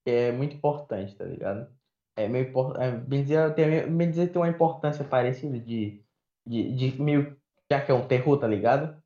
Que 0.05 0.11
é 0.11 0.31
muito 0.31 0.55
importante, 0.55 1.15
tá 1.15 1.25
ligado? 1.25 1.73
É 2.15 2.27
meio 2.27 2.49
importante. 2.49 2.83
É, 2.83 2.91
bem 2.91 3.23
dizer, 3.23 3.53
tem, 3.55 3.95
bem 3.95 4.09
dizer, 4.09 4.31
tem 4.31 4.41
uma 4.41 4.49
importância 4.49 5.03
parecida 5.03 5.59
de, 5.59 6.03
de, 6.45 6.75
de 6.75 7.01
meio. 7.01 7.39
Já 7.71 7.83
que 7.83 7.91
é 7.91 7.93
um 7.93 8.07
terror, 8.07 8.39
tá 8.39 8.47
ligado? 8.47 9.01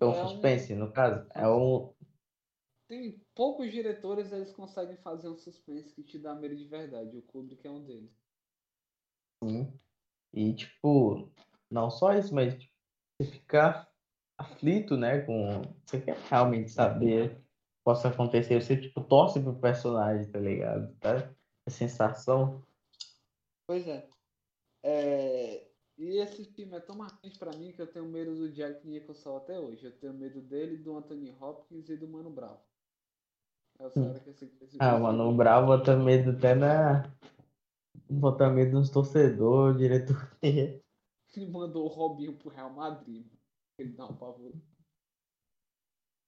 É 0.00 0.04
um 0.04 0.12
é 0.12 0.22
um. 0.22 0.28
suspense, 0.28 0.74
no 0.74 0.90
caso. 0.90 1.26
É 1.34 1.48
um. 1.48 1.92
Tem 2.88 3.20
poucos 3.34 3.70
diretores 3.70 4.32
eles 4.32 4.52
conseguem 4.52 4.96
fazer 4.96 5.28
um 5.28 5.36
suspense 5.36 5.94
que 5.94 6.02
te 6.02 6.18
dá 6.18 6.34
medo 6.34 6.56
de 6.56 6.66
verdade. 6.66 7.16
O 7.16 7.22
Kubrick 7.22 7.66
é 7.66 7.70
um 7.70 7.82
deles. 7.84 8.10
Sim. 9.42 9.72
E, 10.32 10.54
tipo, 10.54 11.30
não 11.70 11.90
só 11.90 12.12
isso, 12.14 12.34
mas 12.34 12.54
tipo, 12.54 12.72
você 13.20 13.30
ficar 13.30 13.90
aflito, 14.36 14.96
né? 14.96 15.20
Com. 15.20 15.62
Você 15.86 16.00
quer 16.00 16.16
realmente 16.28 16.70
saber 16.70 17.41
possa 17.84 18.08
acontecer. 18.08 18.60
Você, 18.60 18.76
tipo, 18.76 19.02
torce 19.02 19.40
pro 19.40 19.54
personagem, 19.54 20.30
tá 20.30 20.38
ligado? 20.38 20.94
Tá? 20.98 21.32
A 21.66 21.70
sensação. 21.70 22.62
Pois 23.66 23.86
é. 23.86 24.08
É, 24.82 25.68
E 25.98 26.18
esse 26.18 26.44
filme 26.44 26.74
é 26.74 26.80
tão 26.80 26.96
marcante 26.96 27.38
pra 27.38 27.52
mim 27.52 27.72
que 27.72 27.80
eu 27.80 27.86
tenho 27.86 28.06
medo 28.06 28.34
do 28.34 28.50
Jack 28.50 28.86
Nicholson 28.86 29.36
até 29.36 29.58
hoje. 29.58 29.84
Eu 29.84 29.92
tenho 29.92 30.14
medo 30.14 30.40
dele, 30.40 30.76
do 30.76 30.96
Anthony 30.96 31.34
Hopkins 31.40 31.88
e 31.88 31.96
do 31.96 32.08
Mano 32.08 32.30
Brown. 32.30 32.58
É 33.78 33.86
esse, 34.30 34.50
Ah, 34.78 34.98
mano, 34.98 35.24
o 35.24 35.26
filme 35.26 35.36
Bravo 35.36 35.66
bota 35.68 35.96
medo 35.96 36.30
até 36.30 36.54
na. 36.54 37.04
Bota 38.10 38.48
medo 38.50 38.78
nos 38.78 38.90
torcedores, 38.90 39.78
diretor. 39.78 40.16
ele 41.34 41.50
mandou 41.50 41.84
o 41.84 41.88
Robinho 41.88 42.36
pro 42.36 42.50
Real 42.50 42.70
Madrid. 42.70 43.24
mano. 43.24 43.38
Ele 43.78 43.92
dá 43.92 44.06
um 44.06 44.14
pavor. 44.14 44.52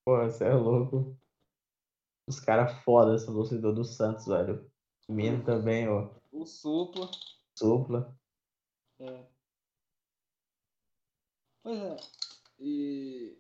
Pô, 0.05 0.17
você 0.19 0.45
é 0.45 0.55
louco. 0.55 1.17
Os 2.27 2.41
caras 2.41 2.73
foda 2.83 3.19
são 3.19 3.35
torcedor 3.35 3.75
do 3.75 3.85
Santos, 3.85 4.27
velho. 4.27 4.71
O 5.09 5.13
Menino 5.13 5.45
também, 5.45 5.89
ó. 5.89 6.11
O 6.33 6.47
Supla. 6.47 7.11
Supla. 7.57 8.17
É. 8.99 9.27
Pois 11.63 11.79
é. 11.79 11.97
E. 12.59 13.39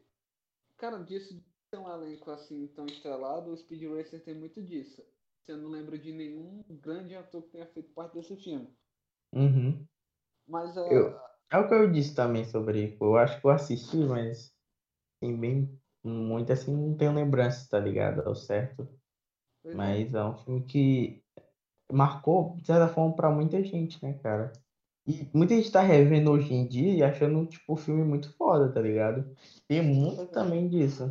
Cara, 0.76 0.98
disso 1.02 1.34
de 1.34 1.44
ter 1.70 1.78
um 1.78 1.90
elenco 1.90 2.30
assim 2.30 2.66
tão 2.68 2.86
estrelado, 2.86 3.50
o 3.50 3.56
Speed 3.56 3.82
Racer 3.84 4.22
tem 4.22 4.34
muito 4.34 4.62
disso. 4.62 5.02
Você 5.40 5.56
não 5.56 5.70
lembra 5.70 5.98
de 5.98 6.12
nenhum 6.12 6.64
grande 6.68 7.14
ator 7.14 7.42
que 7.42 7.50
tenha 7.50 7.66
feito 7.66 7.92
parte 7.92 8.14
desse 8.14 8.36
filme. 8.36 8.68
Uhum. 9.32 9.86
Mas 10.46 10.76
Eu, 10.76 11.16
a. 11.16 11.36
é 11.52 11.58
o 11.58 11.68
que 11.68 11.74
eu 11.74 11.90
disse 11.90 12.14
também 12.14 12.44
sobre. 12.44 12.96
Eu 13.00 13.16
acho 13.16 13.40
que 13.40 13.46
eu 13.46 13.50
assisti, 13.50 13.96
mas. 13.96 14.54
Tem 15.20 15.38
bem. 15.38 15.80
Muito 16.04 16.52
assim, 16.52 16.76
não 16.76 16.96
tenho 16.96 17.12
lembrança, 17.12 17.66
tá 17.70 17.80
ligado? 17.80 18.20
Ao 18.26 18.34
certo. 18.34 18.86
Pois 19.62 19.74
é. 19.74 19.76
Mas 19.76 20.14
é 20.14 20.24
um 20.24 20.36
filme 20.36 20.62
que 20.64 21.22
marcou, 21.90 22.54
de 22.56 22.66
certa 22.66 22.88
forma, 22.88 23.16
pra 23.16 23.30
muita 23.30 23.62
gente, 23.62 24.02
né, 24.04 24.18
cara? 24.22 24.52
E 25.06 25.28
muita 25.34 25.54
gente 25.54 25.70
tá 25.70 25.80
revendo 25.80 26.30
hoje 26.30 26.52
em 26.52 26.66
dia 26.66 26.94
e 26.94 27.02
achando, 27.02 27.46
tipo, 27.46 27.74
o 27.74 27.76
filme 27.76 28.04
muito 28.04 28.34
foda, 28.36 28.72
tá 28.72 28.80
ligado? 28.80 29.34
Tem 29.68 29.82
muito 29.82 30.22
é. 30.22 30.26
também 30.26 30.68
disso. 30.68 31.04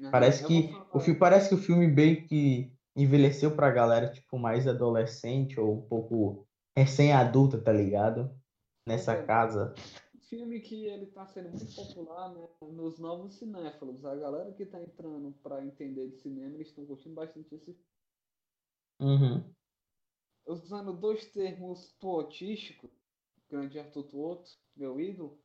Aham, 0.00 0.10
Parece 0.10 0.46
que 0.46 0.70
o 0.92 1.00
filme, 1.00 1.18
parece 1.18 1.48
que 1.48 1.54
o 1.54 1.58
filme 1.58 1.88
bem 1.88 2.24
que 2.26 2.72
envelheceu 2.96 3.54
pra 3.54 3.70
galera, 3.70 4.10
tipo, 4.10 4.38
mais 4.38 4.66
adolescente 4.66 5.58
ou 5.58 5.78
um 5.78 5.82
pouco 5.82 6.46
recém-adulta, 6.76 7.58
tá 7.58 7.72
ligado? 7.72 8.30
Nessa 8.86 9.12
é. 9.12 9.22
casa. 9.24 9.74
Filme 10.28 10.60
que 10.60 10.86
ele 10.86 11.06
tá 11.06 11.26
sendo 11.26 11.48
muito 11.50 11.74
popular 11.74 12.32
né, 12.32 12.48
nos 12.62 12.98
novos 12.98 13.34
cinéfilos. 13.34 14.04
A 14.04 14.14
galera 14.14 14.52
que 14.52 14.66
tá 14.66 14.80
entrando 14.80 15.32
pra 15.42 15.64
entender 15.64 16.08
de 16.08 16.16
cinema, 16.16 16.54
eles 16.54 16.68
estão 16.68 16.86
curtindo 16.86 17.14
bastante 17.14 17.54
esse 17.54 17.76
Uhum. 19.00 19.44
Usando 20.46 20.92
dois 20.92 21.26
termos 21.30 21.92
poetísticos, 22.00 22.90
grande 23.48 23.78
Arthur 23.78 24.02
Tuoto, 24.04 24.50
meu 24.76 24.98
ídolo, 24.98 25.38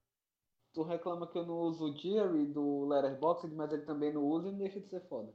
tu 0.74 0.82
reclama 0.82 1.28
que 1.28 1.38
eu 1.38 1.46
não 1.46 1.60
uso 1.60 1.92
o 1.92 1.98
Jerry 1.98 2.48
do 2.48 2.86
Letterboxd, 2.86 3.54
mas 3.54 3.72
ele 3.72 3.84
também 3.84 4.12
não 4.12 4.24
usa 4.24 4.48
e 4.48 4.52
não 4.52 4.58
deixa 4.58 4.80
de 4.80 4.88
ser 4.88 5.02
foda. 5.08 5.32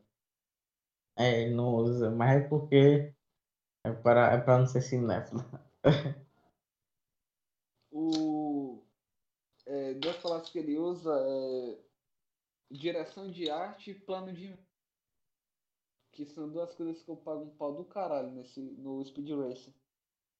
É, 1.16 1.42
ele 1.42 1.54
não 1.54 1.74
usa, 1.76 2.11
mas 2.11 2.42
é 2.44 2.48
porque 2.48 3.14
é 3.84 3.92
para, 3.92 4.32
é 4.32 4.38
pra 4.38 4.58
não 4.58 4.66
ser 4.66 4.80
cinéfilo. 4.80 5.44
O, 7.90 8.82
é, 9.88 9.94
duas 9.94 10.16
palavras 10.16 10.51
que 10.51 10.59
ele 10.59 10.79
usa 10.79 11.11
é 11.14 11.79
direção 12.70 13.31
de 13.31 13.51
arte 13.51 13.90
e 13.90 13.94
plano 13.94 14.33
de 14.33 14.57
que 16.12 16.27
são 16.27 16.48
duas 16.48 16.74
coisas 16.74 17.01
que 17.03 17.09
eu 17.09 17.16
pago 17.16 17.44
um 17.44 17.57
pau 17.57 17.74
do 17.74 17.85
caralho 17.85 18.31
nesse, 18.33 18.61
no 18.61 19.05
Speed 19.05 19.31
Racer. 19.31 19.72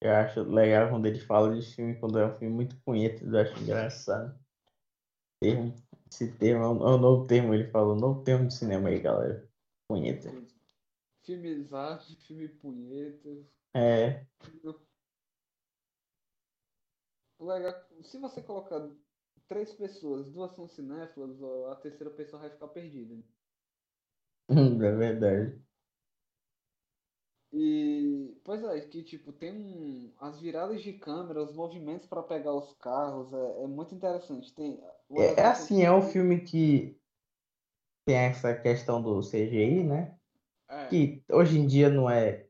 Eu 0.00 0.12
acho 0.12 0.42
legal 0.42 0.90
quando 0.90 1.06
ele 1.06 1.20
fala 1.20 1.54
de 1.54 1.62
filme, 1.62 1.98
quando 1.98 2.18
é 2.18 2.26
um 2.26 2.37
filme 2.37 2.54
muito 2.54 2.76
punheta, 2.80 3.24
eu 3.24 3.38
acho 3.38 3.58
engraçado. 3.62 4.38
Termo, 5.40 5.72
esse 6.11 6.37
termo 6.37 6.64
é 6.64 6.68
um, 6.68 6.94
é 6.94 7.00
novo 7.00 7.26
termo, 7.26 7.54
ele 7.54 7.70
falou, 7.70 7.94
novo 7.94 8.24
termo 8.24 8.48
de 8.48 8.54
cinema 8.54 8.88
aí, 8.88 9.00
galera. 9.00 9.48
Punheta. 9.88 10.30
Filmes 11.24 11.72
arte, 11.72 12.16
filme 12.16 12.48
punheta. 12.48 13.28
É, 13.76 14.26
Legal, 17.40 17.72
se 18.02 18.18
você 18.18 18.42
colocar 18.42 18.90
três 19.48 19.72
pessoas, 19.72 20.26
duas 20.30 20.54
são 20.54 20.68
cinéfilas, 20.68 21.42
a 21.72 21.76
terceira 21.76 22.12
pessoa 22.14 22.42
vai 22.42 22.50
ficar 22.50 22.68
perdida. 22.68 23.16
é 24.50 24.92
verdade. 24.92 25.62
E, 27.52 28.37
pois 28.44 28.62
é, 28.62 28.80
que 28.88 29.02
tipo, 29.02 29.32
tem 29.32 29.52
um, 29.54 30.14
as 30.18 30.38
viradas 30.40 30.82
de 30.82 30.92
câmera, 30.94 31.42
os 31.42 31.52
movimentos 31.54 32.06
para 32.06 32.22
pegar 32.22 32.52
os 32.54 32.74
carros, 32.74 33.32
é, 33.32 33.62
é 33.64 33.66
muito 33.66 33.94
interessante. 33.94 34.54
Tem, 34.54 34.78
É, 35.16 35.40
é 35.40 35.46
assim, 35.46 35.82
é 35.82 35.92
um 35.92 36.00
filme 36.02 36.40
que 36.42 36.98
tem 38.04 38.16
essa 38.16 38.54
questão 38.54 39.02
do 39.02 39.22
CGI, 39.22 39.84
né? 39.84 40.18
É, 40.68 40.88
Que 40.88 41.24
hoje 41.32 41.58
em 41.61 41.66
dia 41.68 41.90
não 41.90 42.11
é 42.11 42.47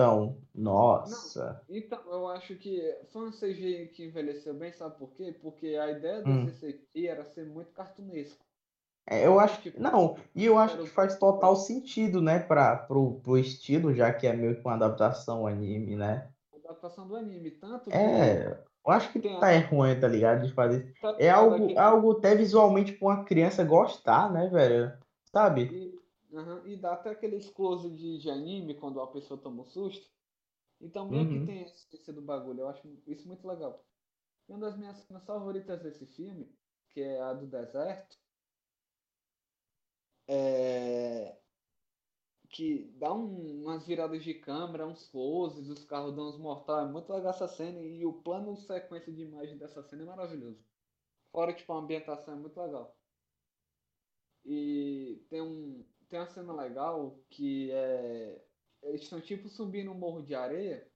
tão, 0.00 0.36
nossa. 0.54 1.60
então, 1.68 2.02
eu 2.10 2.26
acho 2.28 2.56
que 2.56 2.80
foi 3.12 3.28
um 3.28 3.32
CGI 3.32 3.88
que 3.88 4.04
envelheceu 4.04 4.54
bem, 4.54 4.72
sabe 4.72 4.98
por 4.98 5.12
quê? 5.12 5.32
Porque 5.40 5.68
a 5.76 5.90
ideia 5.90 6.22
Hum. 6.26 6.46
desse 6.46 6.60
CGI 6.60 7.06
era 7.08 7.24
ser 7.24 7.46
muito 7.46 7.72
cartunesco. 7.72 8.44
É, 9.06 9.26
eu 9.26 9.40
acho 9.40 9.60
que. 9.62 9.70
Tipo, 9.70 9.82
Não, 9.82 10.16
e 10.34 10.44
eu 10.44 10.58
acho 10.58 10.78
que 10.78 10.88
faz 10.88 11.16
total 11.16 11.56
sentido, 11.56 12.22
né, 12.22 12.38
para 12.38 12.76
pro, 12.76 13.20
pro 13.20 13.38
estilo, 13.38 13.94
já 13.94 14.12
que 14.12 14.26
é 14.26 14.32
meio 14.32 14.54
que 14.56 14.60
uma 14.60 14.74
adaptação 14.74 15.46
anime, 15.46 15.96
né? 15.96 16.30
a 16.52 16.56
adaptação 16.56 17.08
do 17.08 17.16
anime, 17.16 17.50
tanto 17.50 17.90
É, 17.90 18.52
eu 18.86 18.92
acho 18.92 19.12
que 19.12 19.20
Tem 19.20 19.34
a- 19.36 19.40
tá 19.40 19.50
é 19.50 19.58
ruim, 19.58 19.98
tá 19.98 20.06
ligado? 20.08 20.46
De 20.46 20.52
fazer. 20.52 20.94
tá 21.00 21.12
É 21.18 21.28
algo, 21.30 21.78
algo 21.78 22.12
até 22.12 22.34
visualmente 22.34 22.92
pra 22.92 23.08
uma 23.08 23.24
criança 23.24 23.64
gostar, 23.64 24.32
né, 24.32 24.48
velho? 24.48 24.92
Sabe? 25.32 25.70
E, 25.70 25.99
aham, 26.32 26.66
e 26.66 26.76
dá 26.76 26.94
até 26.94 27.10
aquele 27.10 27.40
close 27.52 27.90
de, 27.94 28.18
de 28.18 28.30
anime 28.30 28.74
quando 28.78 29.00
a 29.00 29.10
pessoa 29.12 29.40
toma 29.40 29.62
um 29.62 29.64
susto. 29.66 30.10
Então 30.80 31.08
meio 31.10 31.28
Uhum. 31.28 31.30
que 31.30 31.40
tem 31.40 31.62
essência 31.62 32.12
do 32.12 32.22
bagulho. 32.22 32.60
Eu 32.62 32.68
acho 32.68 32.88
isso 33.06 33.28
muito 33.28 33.46
legal. 33.48 33.88
E 34.48 34.52
uma 34.52 34.60
das 34.60 34.78
minhas 34.78 34.98
cenas 34.98 35.24
favoritas 35.26 35.82
desse 35.82 36.06
filme, 36.06 36.58
que 36.90 37.00
é 37.02 37.20
a 37.22 37.34
do 37.34 37.46
deserto, 37.48 38.18
é 40.26 41.40
que 42.50 42.90
dá 42.98 43.12
um- 43.14 43.62
umas 43.62 43.86
viradas 43.86 44.22
de 44.24 44.34
câmera, 44.34 44.86
uns 44.86 45.08
closes, 45.08 45.68
os 45.68 45.84
carros 45.84 46.14
dão 46.14 46.28
uns 46.28 46.38
mortais. 46.38 46.88
É 46.88 46.92
muito 46.92 47.10
legal 47.12 47.30
essa 47.30 47.48
cena 47.48 47.80
e 47.80 48.04
o 48.04 48.22
plano 48.22 48.56
sequência 48.56 49.12
de 49.12 49.22
imagem 49.22 49.56
dessa 49.58 49.82
cena 49.82 50.02
é 50.02 50.06
maravilhoso. 50.06 50.66
Fora, 51.32 51.54
tipo, 51.54 51.72
a 51.72 51.78
ambientação 51.78 52.34
é 52.34 52.38
muito 52.38 52.60
legal. 52.60 53.00
E 54.44 55.26
tem 55.28 55.40
um 55.42 55.86
tem 56.10 56.18
uma 56.20 56.26
cena 56.26 56.52
legal 56.52 57.18
que 57.30 57.70
é 57.72 58.44
eles 58.82 59.02
estão 59.02 59.20
tipo 59.20 59.48
subindo 59.48 59.90
um 59.92 59.94
morro 59.94 60.22
de 60.22 60.34
areia 60.34 60.90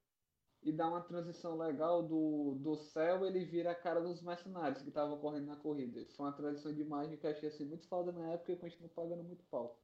e 0.62 0.72
dá 0.72 0.88
uma 0.88 1.02
transição 1.02 1.56
legal 1.58 2.02
do, 2.02 2.54
do 2.56 2.76
céu 2.76 3.24
ele 3.26 3.44
vira 3.44 3.70
a 3.72 3.74
cara 3.74 4.00
dos 4.00 4.22
mercenários 4.22 4.82
que 4.82 4.88
estavam 4.88 5.18
correndo 5.20 5.46
na 5.46 5.56
corrida. 5.56 6.04
Foi 6.16 6.26
uma 6.26 6.32
transição 6.32 6.72
de 6.74 6.80
imagem 6.82 7.18
que 7.18 7.26
eu 7.26 7.30
achei 7.30 7.48
assim 7.48 7.64
muito 7.66 7.86
foda 7.88 8.10
na 8.12 8.32
época 8.32 8.52
e 8.52 8.56
continuo 8.56 8.88
pagando 8.90 9.22
muito 9.24 9.44
pau. 9.46 9.82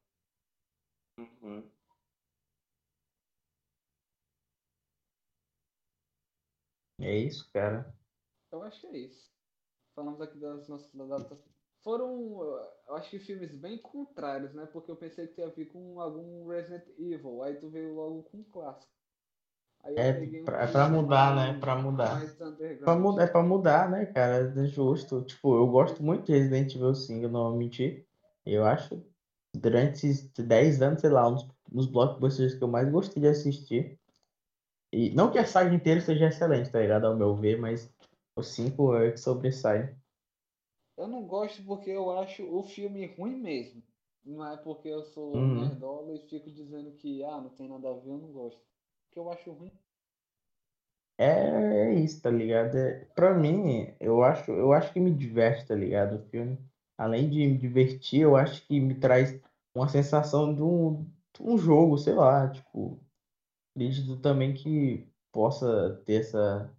É 6.99 7.15
isso, 7.17 7.49
cara. 7.51 7.93
Eu 8.51 8.61
acho 8.63 8.79
que 8.81 8.87
é 8.87 8.97
isso. 8.97 9.31
Falamos 9.95 10.21
aqui 10.21 10.37
das 10.39 10.67
nossas 10.67 10.91
datas. 10.93 11.39
Foram, 11.83 12.43
eu 12.87 12.95
acho 12.95 13.09
que 13.09 13.19
filmes 13.19 13.51
bem 13.51 13.77
contrários, 13.77 14.53
né? 14.53 14.67
Porque 14.71 14.91
eu 14.91 14.95
pensei 14.95 15.27
que 15.27 15.41
ia 15.41 15.49
vir 15.49 15.65
com 15.65 15.99
algum 15.99 16.47
Resident 16.47 16.87
Evil. 16.97 17.41
Aí 17.41 17.55
tu 17.55 17.69
veio 17.69 17.95
logo 17.95 18.23
com 18.23 18.37
um 18.37 18.43
clássico. 18.43 18.91
É 19.95 20.11
um 20.11 20.45
pra, 20.45 20.63
é 20.63 20.67
pra 20.67 20.89
mudar, 20.89 21.35
né? 21.35 21.59
Pra 21.59 21.75
mudar. 21.75 22.21
Pra 22.79 22.95
mudar, 22.95 23.23
é 23.23 23.27
pra 23.27 23.43
mudar, 23.43 23.89
né, 23.89 24.05
cara? 24.05 24.53
É 24.55 24.65
justo. 24.65 25.23
Tipo, 25.23 25.55
eu 25.55 25.67
gosto 25.67 26.03
muito 26.03 26.25
de 26.25 26.33
Resident 26.33 26.75
Evil 26.75 26.93
5, 26.93 27.25
eu 27.25 27.29
não 27.29 27.49
vou 27.49 27.57
mentir. 27.57 28.05
Eu 28.45 28.63
acho, 28.63 29.03
durante 29.55 30.07
esses 30.07 30.29
10 30.33 30.81
anos, 30.81 31.01
sei 31.01 31.09
lá, 31.09 31.27
um 31.27 31.33
dos, 31.33 31.47
dos 31.71 31.87
blockbusters 31.87 32.53
que 32.55 32.63
eu 32.63 32.67
mais 32.67 32.89
gostei 32.91 33.21
de 33.21 33.29
assistir. 33.29 33.99
E 34.93 35.09
não 35.11 35.31
que 35.31 35.39
a 35.39 35.45
saga 35.45 35.73
inteira 35.73 36.01
seja 36.01 36.27
excelente, 36.27 36.69
tá 36.69 36.79
ligado? 36.79 37.07
Ao 37.07 37.15
meu 37.15 37.35
ver, 37.35 37.59
mas 37.59 37.91
o 38.35 38.43
5 38.43 38.95
é 38.97 39.11
que 39.11 39.17
sobressai. 39.17 39.95
Eu 41.01 41.07
não 41.07 41.25
gosto 41.27 41.63
porque 41.65 41.89
eu 41.89 42.11
acho 42.11 42.43
o 42.45 42.63
filme 42.63 43.05
ruim 43.15 43.35
mesmo. 43.35 43.83
Não 44.23 44.45
é 44.45 44.55
porque 44.57 44.87
eu 44.87 45.03
sou 45.03 45.49
Uhum. 45.51 45.51
nerdola 45.51 46.15
e 46.15 46.19
fico 46.29 46.49
dizendo 46.51 46.91
que 46.93 47.23
ah, 47.23 47.41
não 47.41 47.49
tem 47.49 47.67
nada 47.67 47.89
a 47.89 47.93
ver, 47.93 48.09
eu 48.11 48.17
não 48.19 48.31
gosto. 48.31 48.61
Porque 49.05 49.19
eu 49.19 49.29
acho 49.29 49.51
ruim. 49.51 49.71
É, 51.17 51.25
é 51.91 51.93
isso, 51.95 52.21
tá 52.21 52.29
ligado? 52.31 52.75
É, 52.77 53.05
pra 53.15 53.33
mim, 53.33 53.93
eu 53.99 54.23
acho, 54.23 54.51
eu 54.51 54.73
acho 54.73 54.91
que 54.91 54.99
me 54.99 55.11
diverte, 55.13 55.67
tá 55.67 55.75
ligado? 55.75 56.15
O 56.17 56.29
filme. 56.29 56.57
Além 56.97 57.29
de 57.29 57.37
me 57.47 57.57
divertir, 57.57 58.21
eu 58.21 58.35
acho 58.35 58.65
que 58.67 58.79
me 58.79 58.95
traz 58.99 59.39
uma 59.75 59.87
sensação 59.87 60.53
de 60.53 60.61
um, 60.61 61.03
de 61.33 61.41
um 61.43 61.57
jogo, 61.57 61.97
sei 61.97 62.13
lá, 62.13 62.49
tipo, 62.51 62.99
acredito 63.75 64.19
também 64.21 64.53
que 64.53 65.07
possa 65.31 66.01
ter 66.05 66.21
essa, 66.21 66.75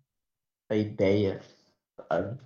essa 0.70 0.80
ideia, 0.80 1.40
sabe? 2.10 2.40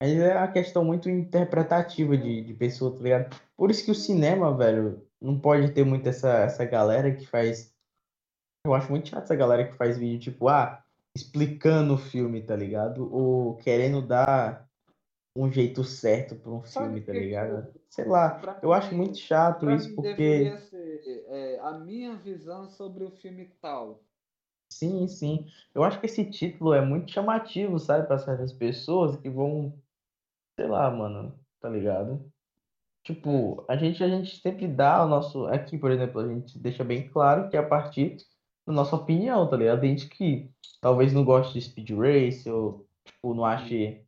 Mas 0.00 0.12
é 0.12 0.36
uma 0.36 0.48
questão 0.52 0.84
muito 0.84 1.08
interpretativa 1.10 2.16
de, 2.16 2.42
de 2.42 2.54
pessoa, 2.54 2.94
tá 2.96 3.02
ligado? 3.02 3.36
Por 3.56 3.70
isso 3.70 3.84
que 3.84 3.90
o 3.90 3.94
cinema, 3.94 4.56
velho, 4.56 5.06
não 5.20 5.38
pode 5.38 5.72
ter 5.72 5.84
muito 5.84 6.08
essa, 6.08 6.28
essa 6.38 6.64
galera 6.64 7.12
que 7.14 7.26
faz. 7.26 7.74
Eu 8.64 8.74
acho 8.74 8.90
muito 8.90 9.08
chato 9.08 9.24
essa 9.24 9.34
galera 9.36 9.66
que 9.68 9.76
faz 9.76 9.98
vídeo, 9.98 10.32
tipo, 10.32 10.48
ah, 10.48 10.84
explicando 11.16 11.94
o 11.94 11.98
filme, 11.98 12.42
tá 12.42 12.54
ligado? 12.54 13.12
Ou 13.12 13.56
querendo 13.56 14.00
dar 14.00 14.68
um 15.34 15.50
jeito 15.50 15.82
certo 15.84 16.36
pra 16.36 16.50
um 16.50 16.64
Sabe 16.64 16.86
filme, 16.86 17.00
tá 17.00 17.12
ligado? 17.12 17.72
que- 17.72 17.78
Sei 17.90 18.04
lá, 18.04 18.40
eu 18.62 18.72
acho 18.72 18.94
muito 18.94 19.16
chato 19.18 19.70
isso, 19.70 19.94
porque. 19.94 20.56
ser 20.56 21.24
é, 21.28 21.58
a 21.60 21.72
minha 21.72 22.16
visão 22.16 22.68
sobre 22.68 23.02
o 23.04 23.10
filme 23.10 23.50
tal. 23.60 24.00
Sim, 24.70 25.08
sim. 25.08 25.46
Eu 25.74 25.82
acho 25.82 25.98
que 25.98 26.06
esse 26.06 26.24
título 26.24 26.74
é 26.74 26.80
muito 26.80 27.10
chamativo, 27.10 27.78
sabe, 27.78 28.06
para 28.06 28.18
certas 28.18 28.52
pessoas 28.52 29.16
que 29.16 29.30
vão, 29.30 29.72
sei 30.58 30.66
lá, 30.66 30.90
mano, 30.90 31.38
tá 31.60 31.68
ligado? 31.68 32.20
Tipo, 33.04 33.64
a 33.68 33.76
gente 33.76 34.02
a 34.02 34.08
gente 34.08 34.40
sempre 34.40 34.66
dá 34.66 35.04
o 35.04 35.08
nosso, 35.08 35.46
aqui, 35.46 35.78
por 35.78 35.92
exemplo, 35.92 36.20
a 36.20 36.26
gente 36.26 36.58
deixa 36.58 36.82
bem 36.82 37.08
claro 37.08 37.48
que 37.48 37.56
é 37.56 37.60
a 37.60 37.66
partir 37.66 38.16
da 38.66 38.72
nossa 38.72 38.96
opinião, 38.96 39.48
tá 39.48 39.56
ligado? 39.56 39.80
Tem 39.80 39.96
gente 39.96 40.08
que 40.08 40.50
talvez 40.80 41.12
não 41.12 41.24
goste 41.24 41.54
de 41.54 41.62
Speed 41.64 41.90
Race 41.90 42.50
ou 42.50 42.88
tipo 43.04 43.34
não 43.34 43.44
ache 43.44 44.04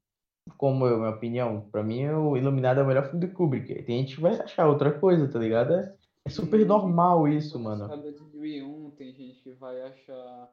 como 0.59 0.87
eu, 0.87 0.99
minha 0.99 1.11
opinião, 1.11 1.69
pra 1.71 1.85
mim 1.85 2.09
o 2.09 2.37
Iluminado 2.37 2.81
é 2.81 2.83
o 2.83 2.87
melhor 2.87 3.09
filme 3.09 3.25
do 3.25 3.33
Kubrick. 3.33 3.73
Tem 3.85 4.01
gente 4.01 4.17
que 4.17 4.21
vai 4.21 4.35
achar 4.41 4.67
outra 4.67 4.99
coisa, 4.99 5.29
tá 5.29 5.39
ligado? 5.39 5.73
É, 5.73 5.95
é 6.25 6.31
super 6.31 6.67
normal 6.67 7.29
isso, 7.29 7.61
mano. 7.61 7.89
De 7.89 8.11
2001, 8.11 8.91
tem 8.97 9.15
gente 9.15 9.41
que 9.41 9.53
vai 9.53 9.81
achar 9.83 10.51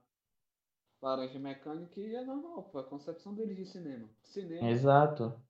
Laranja 1.01 1.39
Mecânica 1.39 1.99
e 1.99 2.15
é 2.15 2.23
normal, 2.23 2.69
pô, 2.71 2.77
é 2.77 2.81
a 2.81 2.85
concepção 2.85 3.33
deles 3.33 3.57
de 3.57 3.65
cinema. 3.65 4.07
Cinema, 4.21 4.69
Exato. 4.69 5.46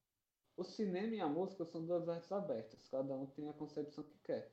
O 0.57 0.63
cinema 0.63 1.13
e 1.13 1.21
a 1.21 1.27
música 1.27 1.63
são 1.63 1.85
duas 1.85 2.09
artes 2.09 2.31
abertas, 2.31 2.87
cada 2.89 3.15
um 3.15 3.27
tem 3.27 3.47
a 3.47 3.53
concepção 3.53 4.03
que 4.03 4.17
quer. 4.23 4.51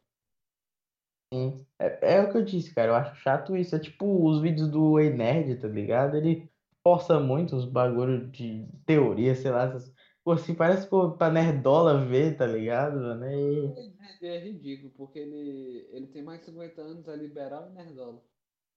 É, 1.79 2.17
é 2.17 2.21
o 2.21 2.31
que 2.31 2.38
eu 2.38 2.45
disse, 2.45 2.73
cara. 2.75 2.93
Eu 2.93 2.95
acho 2.95 3.17
chato 3.17 3.57
isso. 3.57 3.75
É 3.75 3.79
tipo 3.79 4.25
os 4.25 4.40
vídeos 4.40 4.69
do 4.69 5.01
Ei 5.01 5.11
Nerd, 5.11 5.57
tá 5.61 5.67
ligado? 5.67 6.17
Ele 6.17 6.49
força 6.83 7.19
muito 7.19 7.57
os 7.57 7.64
bagulho 7.64 8.29
de 8.29 8.69
teoria, 8.87 9.35
sei 9.35 9.51
lá. 9.51 9.64
Essas... 9.64 9.93
Pô, 10.23 10.33
assim, 10.33 10.55
parece 10.55 10.88
pra 11.19 11.31
nerdola 11.31 12.05
ver, 12.05 12.37
tá 12.37 12.47
ligado, 12.47 12.99
mano? 13.01 13.27
E, 13.27 13.93
É, 14.23 14.37
é 14.37 14.38
ridículo, 14.38 14.93
porque 14.97 15.19
ele, 15.19 15.88
ele 15.90 16.07
tem 16.07 16.23
mais 16.23 16.40
de 16.40 16.47
50 16.47 16.81
anos, 16.81 17.09
é 17.09 17.17
liberal 17.17 17.69
e 17.69 17.75
nerdola. 17.75 18.23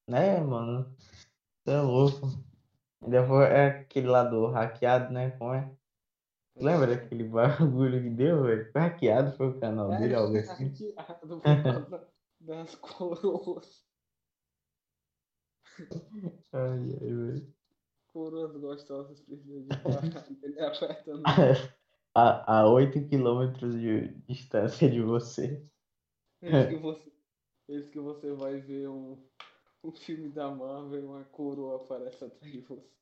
né, 0.10 0.40
mano? 0.42 0.94
Você 1.64 1.72
é 1.72 1.82
louco. 1.82 2.28
Ainda 3.02 3.26
foi 3.26 3.46
é 3.46 3.68
aquele 3.68 4.08
lá 4.08 4.24
do 4.24 4.48
hackeado, 4.48 5.14
né? 5.14 5.32
Como 5.32 5.54
é? 5.54 5.77
Lembra 6.60 6.88
daquele 6.88 7.24
bagulho 7.30 8.02
que 8.02 8.10
deu, 8.10 8.44
velho? 8.44 8.72
Foi 8.72 8.82
hackeado, 8.82 9.38
foi 9.38 9.48
o 9.48 9.60
canal 9.60 9.90
dele, 9.90 10.14
É, 10.14 10.18
algo 10.18 10.38
assim. 10.38 10.72
hackeado 10.74 11.42
das 12.42 12.76
coroas. 12.76 13.88
Ai, 16.54 16.94
ai, 17.02 17.14
velho. 17.14 17.54
Coroas 18.12 18.56
gostosas 18.58 19.20
precisam 19.22 19.64
de. 19.64 19.70
Ele 20.44 20.60
apertando. 20.60 21.24
A, 22.16 22.62
a 22.62 22.68
8 22.68 23.08
quilômetros 23.08 23.76
de 23.76 24.08
distância 24.28 24.90
de 24.90 25.02
você. 25.02 25.64
Esse 26.42 26.68
que 26.70 26.76
você, 26.78 27.12
esse 27.68 27.92
que 27.92 28.00
você 28.00 28.32
vai 28.34 28.60
ver 28.60 28.90
um, 28.90 29.18
um 29.84 29.92
filme 29.92 30.30
da 30.30 30.50
Marvel 30.50 31.00
e 31.00 31.06
uma 31.06 31.24
coroa 31.26 31.84
aparece 31.84 32.24
atrás 32.26 32.52
de 32.52 32.62
você. 32.62 32.98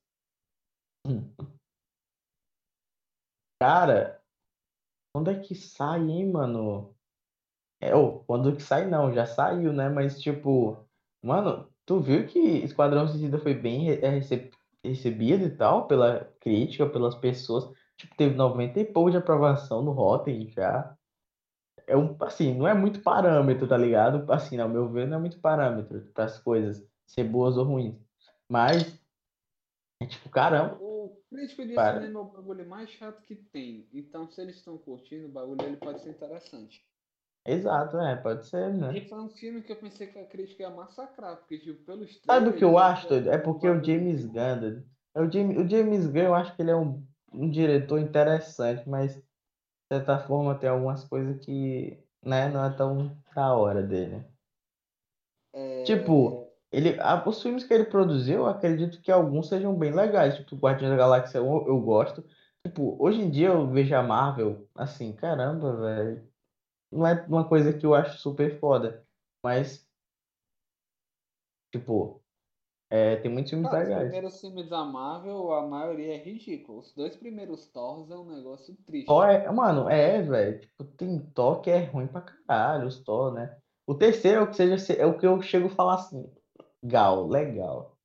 Cara, 3.65 4.21
quando 5.13 5.31
é 5.31 5.39
que 5.39 5.55
sai, 5.55 6.01
hein, 6.09 6.31
mano? 6.31 6.95
É, 7.81 7.95
ô, 7.95 8.19
quando 8.25 8.55
que 8.55 8.61
sai 8.63 8.87
não, 8.89 9.13
já 9.13 9.25
saiu, 9.25 9.73
né? 9.73 9.89
Mas 9.89 10.21
tipo, 10.21 10.87
mano, 11.23 11.73
tu 11.85 11.99
viu 12.01 12.27
que 12.27 12.39
Esquadrão 12.39 13.07
Suicida 13.07 13.39
foi 13.39 13.53
bem 13.55 13.89
é, 13.91 14.09
rece- 14.09 14.51
recebido 14.83 15.45
e 15.45 15.57
tal 15.57 15.87
pela 15.87 16.25
crítica, 16.41 16.89
pelas 16.89 17.15
pessoas. 17.15 17.71
Tipo, 17.97 18.15
teve 18.17 18.35
90 18.35 18.79
e 18.79 18.85
pouco 18.85 19.11
de 19.11 19.17
aprovação 19.17 19.81
no 19.83 19.91
Rotten 19.91 20.49
já. 20.49 20.97
É 21.87 21.97
um, 21.97 22.17
assim, 22.21 22.53
não 22.55 22.67
é 22.67 22.73
muito 22.73 23.01
parâmetro, 23.01 23.67
tá 23.67 23.77
ligado? 23.77 24.31
Assim, 24.31 24.59
ao 24.59 24.69
meu 24.69 24.89
ver, 24.91 25.07
não 25.07 25.17
é 25.17 25.19
muito 25.21 25.39
parâmetro 25.41 26.01
para 26.13 26.25
as 26.25 26.39
coisas 26.39 26.87
ser 27.07 27.25
boas 27.25 27.57
ou 27.57 27.65
ruins. 27.65 27.95
Mas, 28.49 28.99
é 30.01 30.05
tipo, 30.07 30.29
caramba, 30.29 30.84
O 31.35 31.37
crítico 31.37 31.65
de 31.65 31.75
Para. 31.75 31.99
cinema 31.99 32.19
é 32.19 32.23
o 32.23 32.25
bagulho 32.25 32.69
mais 32.69 32.89
chato 32.89 33.21
que 33.21 33.35
tem. 33.35 33.85
Então, 33.93 34.29
se 34.31 34.41
eles 34.41 34.55
estão 34.55 34.77
curtindo 34.77 35.27
o 35.27 35.31
bagulho, 35.31 35.61
ele 35.63 35.77
pode 35.77 35.99
ser 36.01 36.11
interessante. 36.11 36.81
exato, 37.45 37.97
é, 37.99 38.15
pode 38.15 38.47
ser, 38.47 38.73
né? 38.73 38.97
E 38.97 39.01
foi 39.01 39.19
um 39.19 39.29
filme 39.29 39.61
que 39.61 39.71
eu 39.71 39.75
pensei 39.75 40.07
que 40.07 40.17
a 40.17 40.25
crítica 40.25 40.63
ia 40.63 40.69
massacrar, 40.69 41.37
porque, 41.37 41.59
tipo, 41.59 41.83
pelos 41.83 42.15
Sabe 42.25 42.49
o 42.49 42.53
que 42.53 42.63
eu 42.63 42.77
acho? 42.77 43.13
É 43.13 43.37
porque 43.37 43.67
o 43.67 43.83
James 43.83 44.25
Gunn. 44.25 44.83
É 45.13 45.21
o 45.21 45.31
James, 45.31 45.57
o 45.57 45.67
James 45.69 46.07
Gunn, 46.07 46.23
eu 46.23 46.35
acho 46.35 46.55
que 46.55 46.61
ele 46.61 46.71
é 46.71 46.75
um, 46.75 47.05
um 47.33 47.49
diretor 47.49 47.99
interessante, 47.99 48.87
mas 48.87 49.15
de 49.15 49.23
certa 49.91 50.19
forma 50.19 50.55
tem 50.57 50.69
algumas 50.69 51.03
coisas 51.05 51.39
que, 51.45 51.97
né, 52.23 52.49
não 52.49 52.65
é 52.65 52.69
tão 52.75 53.17
da 53.35 53.53
hora 53.53 53.83
dele. 53.83 54.23
É, 55.53 55.83
Tipo, 55.83 56.44
ele, 56.77 56.99
a- 56.99 57.23
os 57.27 57.41
filmes 57.41 57.63
que 57.65 57.73
ele 57.73 57.85
produziu, 57.85 58.39
eu 58.41 58.47
acredito 58.47 59.01
que 59.01 59.11
alguns 59.11 59.47
sejam 59.49 59.75
bem 59.77 59.91
legais. 59.93 60.37
Tipo, 60.37 60.55
Guardiões 60.57 60.91
da 60.91 60.97
Galáxia 60.97 61.41
1, 61.43 61.67
eu 61.67 61.79
gosto. 61.81 62.23
Tipo, 62.65 62.97
hoje 63.03 63.21
em 63.21 63.29
dia 63.29 63.47
eu 63.49 63.69
vejo 63.69 63.95
a 63.95 64.03
Marvel, 64.03 64.67
assim, 64.75 65.13
caramba, 65.13 65.75
velho. 65.77 66.27
Não 66.91 67.07
é 67.07 67.25
uma 67.27 67.47
coisa 67.47 67.73
que 67.73 67.85
eu 67.85 67.95
acho 67.95 68.19
super 68.19 68.59
foda. 68.59 69.05
Mas, 69.43 69.87
tipo, 71.71 72.21
é, 72.89 73.17
tem 73.17 73.31
muitos 73.31 73.49
filmes 73.51 73.69
Cara, 73.69 73.83
os 73.83 73.89
legais. 73.89 74.03
primeiros 74.05 74.41
filmes 74.41 74.69
da 74.69 74.85
Marvel, 74.85 75.51
a 75.53 75.67
maioria 75.67 76.15
é 76.15 76.17
ridículo. 76.23 76.79
Os 76.79 76.93
dois 76.93 77.15
primeiros 77.15 77.67
Thors 77.67 78.09
é 78.11 78.15
um 78.15 78.35
negócio 78.35 78.75
triste. 78.85 79.07
Thor 79.07 79.25
é, 79.29 79.51
mano, 79.51 79.89
é, 79.89 80.21
velho. 80.21 80.61
Tipo, 80.61 80.83
tem 80.85 81.19
Thor 81.31 81.61
que 81.61 81.69
é 81.69 81.85
ruim 81.85 82.07
pra 82.07 82.21
caralho, 82.21 82.87
os 82.87 82.99
Thor, 83.03 83.33
né? 83.33 83.57
O 83.87 83.95
terceiro 83.95 84.39
é 84.39 84.43
o 84.43 84.47
que 84.49 84.55
seja, 84.55 84.93
é 84.93 85.05
o 85.05 85.17
que 85.17 85.25
eu 85.27 85.41
chego 85.41 85.67
a 85.67 85.69
falar 85.69 85.95
assim. 85.95 86.31
Gal, 86.87 87.27
legal. 87.27 87.97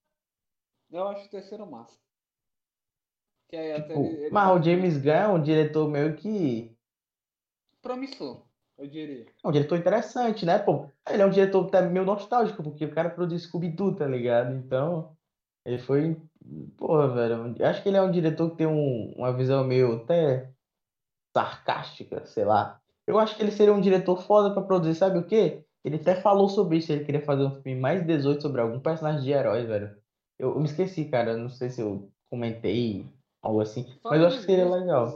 Eu 0.91 1.07
acho 1.09 1.27
o 1.27 1.31
terceiro 1.31 1.67
massa. 1.71 1.99
Que 3.49 3.57
aí 3.57 3.73
até 3.73 3.83
Tipo, 3.95 4.01
ele, 4.07 4.17
ele 4.23 4.31
mas 4.31 4.49
tá 4.49 4.55
o 4.55 4.63
James 4.63 4.97
Gunn 4.99 5.11
é 5.11 5.29
um 5.29 5.43
diretor 5.43 5.89
meio 5.89 6.17
que. 6.17 6.75
promissor, 7.83 8.43
eu 8.79 8.87
diria. 8.87 9.27
É 9.45 9.49
um 9.49 9.53
diretor 9.53 9.79
interessante, 9.79 10.47
né, 10.47 10.59
pô? 10.59 10.89
Ele 11.09 11.23
é 11.23 11.27
um 11.27 11.31
diretor 11.31 11.67
até 11.67 11.83
meio 11.83 12.05
nostálgico, 12.05 12.63
porque 12.63 12.85
o 12.85 12.95
cara 12.95 13.11
produz 13.11 13.43
Scooby-Doo, 13.43 13.97
tá 13.97 14.07
ligado? 14.07 14.55
Então, 14.55 15.17
ele 15.65 15.79
foi. 15.79 16.17
Porra, 16.77 17.09
velho. 17.09 17.55
eu 17.59 17.67
Acho 17.67 17.83
que 17.83 17.89
ele 17.89 17.99
é 17.99 18.03
um 18.03 18.11
diretor 18.11 18.51
que 18.51 18.57
tem 18.57 18.67
um- 18.67 19.13
uma 19.17 19.33
visão 19.33 19.63
meio 19.63 20.03
até 20.03 20.51
sarcástica, 21.37 22.25
sei 22.27 22.45
lá. 22.45 22.81
Eu 23.07 23.19
acho 23.19 23.37
que 23.37 23.43
ele 23.43 23.51
seria 23.53 23.75
um 23.75 23.81
diretor 23.81 24.17
foda 24.23 24.53
pra 24.55 24.63
produzir, 24.63 24.95
sabe 24.95 25.19
o 25.19 25.27
quê? 25.27 25.65
Ele 25.85 25.97
até 25.97 26.15
falou 26.15 26.49
sobre 26.49 26.79
isso, 26.79 26.93
ele 26.93 27.05
queria 27.05 27.23
fazer 27.23 27.45
um 27.45 27.63
filme 27.63 27.81
mais 27.81 28.07
18 28.07 28.43
sobre 28.43 28.61
algum 28.61 28.81
personagem 28.81 29.23
de 29.23 29.31
herói, 29.31 29.65
velho. 29.65 29.97
Eu, 30.39 30.51
eu 30.51 30.59
me 30.59 30.67
esqueci, 30.67 31.07
cara, 31.07 31.37
não 31.37 31.49
sei 31.49 31.71
se 31.71 31.81
eu 31.81 32.11
comentei 32.29 33.07
algo 33.43 33.61
assim. 33.61 33.83
Mas 33.83 33.95
eu 33.95 34.01
Falando 34.03 34.27
acho 34.27 34.39
que 34.39 34.45
seria 34.45 34.69
legal. 34.69 35.09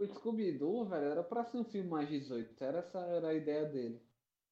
O 0.00 0.06
Scooby-Doo, 0.06 0.84
velho, 0.86 1.04
era 1.06 1.22
pra 1.22 1.44
ser 1.44 1.58
um 1.58 1.64
filme 1.64 1.88
mais 1.88 2.08
18. 2.08 2.62
Era 2.62 2.78
essa 2.78 2.98
era 3.00 3.28
a 3.28 3.34
ideia 3.34 3.64
dele. 3.66 4.00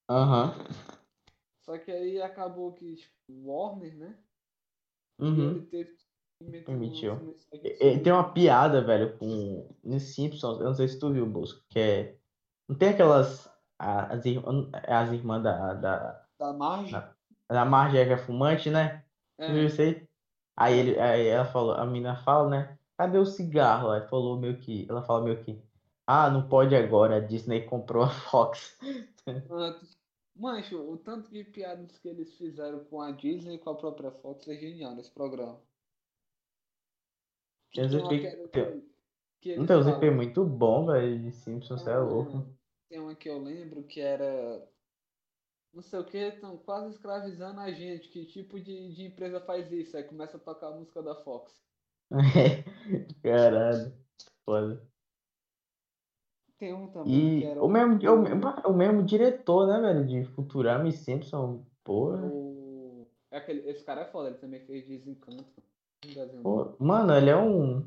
Aham. 0.09 0.55
Só 1.65 1.77
que 1.77 1.91
aí 1.91 2.21
acabou 2.21 2.73
que, 2.73 2.97
tipo, 2.97 3.15
Warner, 3.29 3.95
né? 3.97 4.19
Uhum. 5.21 5.51
ele 5.51 5.67
teve 5.67 5.97
um 6.41 6.65
Permitiu. 6.65 7.37
Tem 8.03 8.13
uma 8.13 8.33
piada, 8.33 8.83
velho, 8.83 9.19
com. 9.19 9.69
Nos 9.83 10.15
Simpsons, 10.15 10.61
eu 10.61 10.67
não 10.67 10.75
sei 10.75 10.89
se 10.89 10.99
tu 10.99 11.13
viu, 11.13 11.27
Bosco, 11.27 11.63
que 11.69 11.79
é. 11.79 12.17
Não 12.69 12.77
tem 12.77 12.91
aquelas. 12.91 13.51
As, 13.79 14.25
ir- 14.27 14.43
as 14.89 15.11
irmãs 15.13 15.43
da, 15.43 15.75
da, 15.75 16.27
da 16.39 16.53
Marge. 16.53 16.93
da, 16.93 17.15
da 17.49 17.65
Marge 17.65 17.97
que 18.05 18.13
é 18.13 18.19
fumante, 18.19 18.71
né? 18.71 19.05
Viu 19.47 19.63
É, 19.63 19.67
isso 19.67 19.81
aí? 19.83 20.09
Aí, 20.57 20.75
ele, 20.79 20.99
aí 21.01 21.27
ela 21.29 21.45
falou, 21.47 21.75
a 21.75 21.87
menina 21.87 22.17
fala, 22.17 22.49
né? 22.51 22.79
Cadê 22.97 23.19
o 23.19 23.27
cigarro? 23.27 23.91
Aí 23.91 24.03
falou 24.09 24.39
meio 24.39 24.59
que. 24.61 24.87
Ela 24.91 25.03
fala 25.03 25.25
meio 25.25 25.45
que. 25.45 25.63
Ah, 26.07 26.31
não 26.31 26.49
pode 26.49 26.75
agora, 26.75 27.17
a 27.17 27.21
Disney 27.21 27.63
comprou 27.67 28.05
a 28.05 28.11
Fox. 28.11 28.79
Mancho, 30.35 30.79
o 30.91 30.97
tanto 30.97 31.31
de 31.31 31.45
piadas 31.45 31.99
que 31.99 32.09
eles 32.09 32.35
fizeram 32.39 32.83
com 32.87 33.01
a 33.03 33.11
Disney 33.13 33.57
e 33.57 33.59
com 33.59 33.69
a 33.71 33.77
própria 33.77 34.11
Fox 34.11 34.49
é 34.49 34.57
genial 34.57 34.95
nesse 34.95 35.11
programa. 35.13 35.61
Uns 37.77 37.95
Tem 37.95 38.09
tem- 38.53 38.83
que, 39.41 39.59
que 39.59 39.67
tem 39.67 39.67
falam. 39.83 40.01
efeitos 40.01 40.17
muito 40.17 40.45
bom, 40.45 40.87
velho, 40.87 41.23
de 41.23 41.33
Simpsons, 41.33 41.83
você 41.83 41.91
é 41.91 41.99
louco. 41.99 42.58
Tem- 42.89 42.99
uma 43.01 43.15
que 43.15 43.29
eu 43.29 43.39
lembro 43.39 43.83
que 43.85 44.01
era. 44.01 44.69
Não 45.73 45.83
sei 45.83 45.99
o 45.99 46.05
que, 46.05 46.17
estão 46.19 46.57
quase 46.59 46.91
escravizando 46.95 47.61
a 47.61 47.71
gente. 47.73 48.09
Que 48.09 48.25
tipo 48.27 48.59
de, 48.61 48.95
de 48.95 49.05
empresa 49.05 49.41
faz 49.41 49.71
isso? 49.73 49.97
Aí 49.97 50.03
começa 50.05 50.37
a 50.37 50.41
tocar 50.41 50.69
a 50.69 50.73
música 50.77 51.03
da 51.03 51.15
Fox. 51.15 51.63
Caralho, 53.23 53.93
foda. 54.45 54.89
Tem 56.59 56.73
um 56.75 56.91
também 56.91 57.37
E 57.37 57.41
que 57.41 57.47
era 57.47 57.63
o 57.63 57.69
mesmo, 57.69 57.95
o, 57.95 58.15
o, 58.15 58.19
mesmo- 58.23 58.49
o 58.67 58.73
mesmo 58.75 59.03
diretor, 59.05 59.69
né, 59.69 59.81
velho, 59.81 60.07
de 60.07 60.25
Futurama 60.35 60.89
e 60.89 60.93
Simpson, 60.93 61.65
porra. 61.85 62.27
o- 62.27 63.07
é 63.31 63.37
aquele, 63.39 63.69
esse 63.69 63.85
cara 63.85 64.03
é 64.03 64.11
foda, 64.11 64.31
ele 64.31 64.39
também 64.39 64.61
fez 64.67 64.87
Desencanto. 64.87 65.45
Um 66.07 66.43
Pô, 66.43 66.77
mano, 66.79 67.13
ele 67.15 67.29
é 67.31 67.37
um. 67.37 67.87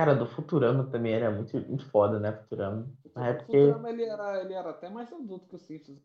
Cara, 0.00 0.14
do 0.14 0.26
Futurama 0.26 0.90
também 0.90 1.12
era 1.14 1.30
muito, 1.30 1.56
muito 1.68 1.84
foda, 1.90 2.18
né, 2.18 2.32
Futurama. 2.32 2.92
Na 3.14 3.28
O 3.28 3.28
época. 3.28 3.46
Futurama 3.46 3.88
ele 3.90 4.04
era, 4.04 4.40
ele 4.42 4.52
era 4.54 4.70
até 4.70 4.88
mais 4.90 5.12
adulto 5.12 5.48
que 5.48 5.56
o 5.56 5.58
Simpsons. 5.58 6.02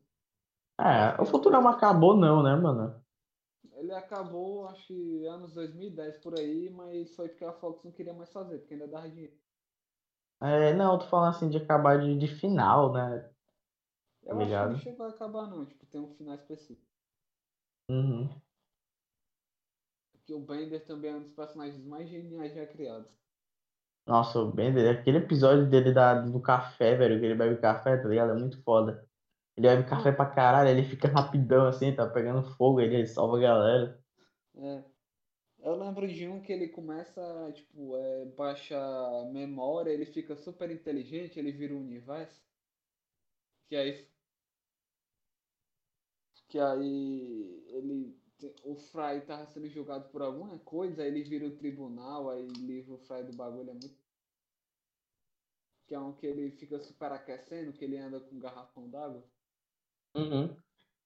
É, 0.80 1.22
o 1.22 1.26
Futurama 1.26 1.72
acabou, 1.72 2.16
não, 2.18 2.42
né, 2.44 2.56
mano? 2.56 3.04
Ele 3.74 3.94
acabou, 3.94 4.66
acho 4.68 4.88
que 4.88 5.26
anos 5.28 5.54
2010 5.54 6.18
por 6.18 6.34
aí, 6.40 6.68
mas 6.70 7.16
foi 7.16 7.30
porque 7.30 7.46
a 7.46 7.54
Fox 7.54 7.84
não 7.84 7.92
queria 7.92 8.12
mais 8.14 8.32
fazer, 8.32 8.58
porque 8.60 8.74
ainda 8.74 8.88
dava 8.88 9.08
dinheiro. 9.10 9.38
É, 10.42 10.74
não, 10.74 10.98
tô 11.00 11.06
falando 11.08 11.36
assim 11.36 11.50
de 11.50 11.58
acabar 11.58 12.00
de, 12.00 12.18
de 12.18 12.28
final, 12.28 12.94
né? 12.94 13.30
Eu 14.24 14.34
Tá 14.34 14.40
acho 14.42 14.58
que 14.58 14.66
ligado? 14.66 14.74
não 14.74 14.76
chegou 14.76 15.06
a 15.06 15.10
acabar 15.10 15.48
não, 15.48 15.66
tipo, 15.66 15.86
tem 15.86 16.02
um 16.02 16.14
final 16.18 16.36
específico. 16.36 16.86
Uhum. 17.90 18.42
Porque 20.12 20.34
o 20.34 20.40
Bender 20.40 20.84
também 20.84 21.12
é 21.12 21.16
um 21.16 21.22
dos 21.22 21.32
personagens 21.32 21.86
mais 21.86 22.10
geniais 22.10 22.54
já 22.56 22.66
criados. 22.66 23.25
Nossa, 24.06 24.40
o 24.40 24.52
Bender, 24.52 25.00
aquele 25.00 25.18
episódio 25.18 25.68
dele 25.68 25.92
da, 25.92 26.14
do 26.22 26.40
café, 26.40 26.96
velho, 26.96 27.20
que 27.20 27.26
ele 27.26 27.36
bebe 27.36 27.60
café, 27.60 27.98
tá 27.98 28.08
ligado? 28.08 28.32
É 28.32 28.36
muito 28.36 28.62
foda. 28.64 29.04
Ele 29.58 29.68
bebe 29.68 29.90
café 29.90 30.12
pra 30.12 30.28
caralho, 30.28 30.70
ele 30.70 30.84
fica 30.84 31.08
rapidão 31.08 31.68
assim, 31.68 31.96
tá 31.96 32.08
pegando 32.08 32.44
fogo, 32.56 32.82
ele 32.82 33.06
salva 33.08 33.38
a 33.38 33.42
galera. 33.42 34.00
É. 34.56 34.84
Eu 35.60 35.76
lembro 35.76 36.08
de 36.08 36.28
um 36.28 36.42
que 36.42 36.52
ele 36.54 36.68
começa, 36.68 37.22
tipo, 37.54 37.98
é, 37.98 38.26
baixar 38.26 39.26
memória, 39.32 39.90
ele 39.92 40.06
fica 40.06 40.36
super 40.36 40.70
inteligente, 40.70 41.40
ele 41.40 41.52
vira 41.52 41.74
um 41.74 41.82
universo. 41.82 42.44
Que 43.68 43.76
aí. 43.76 44.08
Que 46.48 46.60
aí 46.60 47.64
ele. 47.70 48.16
O 48.64 48.76
Fry 48.76 49.22
tava 49.26 49.46
sendo 49.48 49.68
julgado 49.70 50.10
por 50.10 50.22
alguma 50.22 50.58
coisa, 50.60 51.02
aí 51.04 51.08
ele 51.10 51.24
vira 51.24 51.46
o 51.48 51.56
tribunal, 51.56 52.30
aí 52.30 52.46
livra 52.48 52.94
o 52.94 52.98
Fry 52.98 53.24
do 53.24 53.36
bagulho, 53.36 53.70
é 53.70 53.74
muito. 53.74 53.96
Que 55.88 55.94
é 55.96 56.00
um 56.00 56.14
que 56.14 56.26
ele 56.26 56.52
fica 56.52 56.80
super 56.80 57.12
aquecendo, 57.12 57.72
que 57.72 57.86
ele 57.86 57.98
anda 57.98 58.20
com 58.20 58.36
um 58.36 58.40
garrafão 58.40 58.90
d'água. 58.90 59.24
Uhum. 60.16 60.56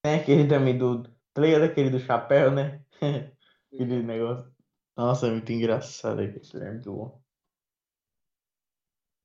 Tem 0.02 0.20
aquele 0.20 0.48
também 0.48 0.78
do. 0.78 1.04
Tá 1.34 1.42
ligado 1.42 1.64
aquele 1.64 1.90
do 1.90 2.00
chapéu, 2.00 2.52
né? 2.52 2.84
Aquele 3.72 4.02
negócio. 4.02 4.52
Nossa, 4.98 5.28
é 5.28 5.32
muito 5.32 5.52
engraçado 5.52 6.20
aquele, 6.22 6.66
é 6.66 6.72
muito 6.72 6.92
bom. 6.92 7.22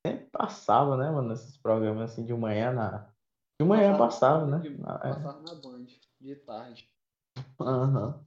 Sempre 0.06 0.26
passava, 0.30 0.96
né, 0.96 1.10
mano, 1.10 1.32
esses 1.32 1.56
programas 1.56 2.12
assim 2.12 2.24
de 2.24 2.34
manhã 2.34 2.72
na. 2.72 3.10
De 3.60 3.66
manhã 3.66 3.96
passava, 3.96 4.46
né? 4.46 4.58
de- 4.58 4.74
é. 4.74 4.78
Passava 4.78 5.40
na 5.40 5.54
Band, 5.54 5.86
de 6.20 6.36
tarde. 6.36 6.93
Aham. 7.58 8.26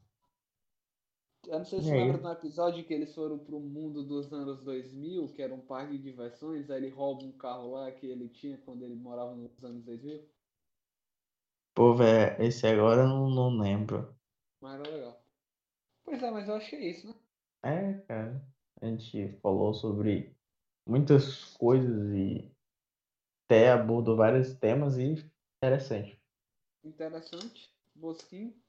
Eu 1.48 1.58
não 1.58 1.66
sei 1.66 1.82
E 1.82 1.82
se 1.82 1.92
aí? 1.92 2.12
lembra 2.12 2.20
de 2.20 2.26
um 2.28 2.32
episódio 2.32 2.86
que 2.86 2.94
eles 2.94 3.16
foram 3.16 3.40
pro 3.40 3.60
mundo 3.60 4.04
dos 4.06 4.32
anos 4.32 4.64
2000, 4.64 5.34
que 5.34 5.42
era 5.42 5.52
um 5.54 5.66
parque 5.66 5.98
de 5.98 6.04
diversões, 6.04 6.70
aí 6.70 6.78
ele 6.78 6.90
rouba 6.90 7.26
um 7.26 7.32
carro 7.36 7.72
lá 7.72 7.92
que 7.92 8.06
ele 8.06 8.30
tinha 8.30 8.58
quando 8.60 8.84
ele 8.86 8.94
morava 8.96 9.36
nos 9.36 9.64
anos 9.64 9.84
2000, 9.84 10.30
Pô, 11.74 11.96
velho, 11.96 12.42
esse 12.44 12.68
agora 12.68 13.04
eu 13.04 13.08
não, 13.08 13.30
não 13.30 13.58
lembro. 13.58 14.18
mas 14.60 14.80
era 14.80 14.90
legal. 14.90 15.26
Pois 16.04 16.24
é, 16.24 16.32
mas 16.32 16.48
eu 16.50 16.56
acho 16.56 16.70
que 16.72 16.78
é 16.78 16.90
isso, 16.92 17.08
né? 17.08 17.16
É, 17.64 17.94
cara. 18.08 18.48
A 18.82 18.86
gente 18.88 19.38
falou 19.42 19.74
sobre 19.74 20.36
muitas 20.88 21.56
coisas 21.58 22.14
e 22.14 22.56
até 23.46 23.72
abordou 23.72 24.18
vários 24.18 24.56
temas 24.56 24.98
e 24.98 25.04
interessante. 25.58 26.22
Interessante. 26.84 27.70
Bosquinho. 27.94 28.60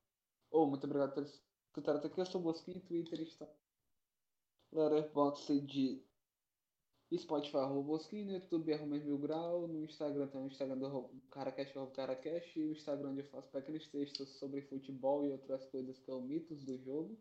Oh, 0.50 0.66
muito 0.66 0.84
obrigado 0.84 1.14
por 1.14 1.22
escutar 1.22 1.96
até 1.96 2.08
aqui. 2.08 2.20
Eu 2.20 2.26
sou 2.26 2.40
Bosquinho, 2.40 2.80
Twitter 2.80 3.20
está. 3.20 3.46
Letterboxd 4.72 6.02
de 7.11 7.18
Spotify, 7.18 7.58
arroba 7.58 7.82
Bosquinho, 7.82 8.26
no 8.26 8.32
YouTube, 8.32 8.72
arroba 8.72 8.98
Mil 8.98 9.18
Grau, 9.18 9.66
no 9.66 9.84
Instagram 9.84 10.26
tem 10.28 10.40
o 10.42 10.46
Instagram 10.46 10.78
do 10.78 10.87
arroba 10.87 11.11
Caracast, 11.30 11.76
arroba 11.76 12.20
e 12.56 12.64
o 12.64 12.72
Instagram 12.72 13.11
onde 13.11 13.20
eu 13.20 13.26
faço 13.26 13.50
pequenos 13.50 13.87
textos 13.88 14.28
sobre 14.38 14.62
futebol 14.62 15.24
e 15.24 15.30
outras 15.30 15.64
coisas 15.66 15.98
que 15.98 16.11
é 16.11 16.14
o 16.14 16.20
mitos 16.20 16.64
do 16.64 16.76
jogo. 16.78 17.18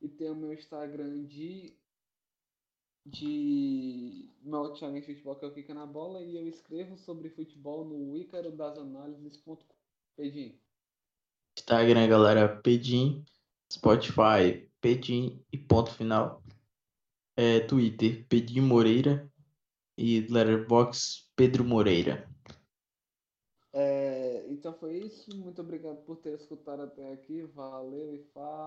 E 0.00 0.08
tem 0.08 0.30
o 0.30 0.36
meu 0.36 0.52
Instagram 0.52 1.24
de 1.24 1.76
de 3.04 4.30
meu 4.42 4.74
em 4.96 5.02
futebol 5.02 5.36
que 5.36 5.44
é 5.44 5.48
o 5.48 5.54
Kika 5.54 5.74
na 5.74 5.86
bola 5.86 6.22
e 6.22 6.36
eu 6.36 6.46
escrevo 6.46 6.96
sobre 6.96 7.30
futebol 7.30 7.84
no 7.84 8.16
icarodasanalyses.com. 8.16 9.58
Pedinho. 10.16 10.61
Instagram, 11.58 12.08
galera, 12.08 12.48
Pedim, 12.48 13.24
Spotify, 13.72 14.68
Pedim 14.80 15.44
e 15.52 15.58
ponto 15.58 15.90
final. 15.90 16.42
É, 17.36 17.60
Twitter, 17.60 18.26
Pedim 18.28 18.60
Moreira 18.60 19.30
e 19.96 20.20
Letterboxd, 20.20 21.30
Pedro 21.34 21.64
Moreira. 21.64 22.28
É, 23.72 24.44
então 24.48 24.74
foi 24.74 24.98
isso. 24.98 25.34
Muito 25.36 25.62
obrigado 25.62 25.96
por 26.04 26.16
ter 26.16 26.34
escutado 26.34 26.82
até 26.82 27.12
aqui. 27.12 27.42
Valeu 27.54 28.14
e 28.14 28.22
fala. 28.34 28.62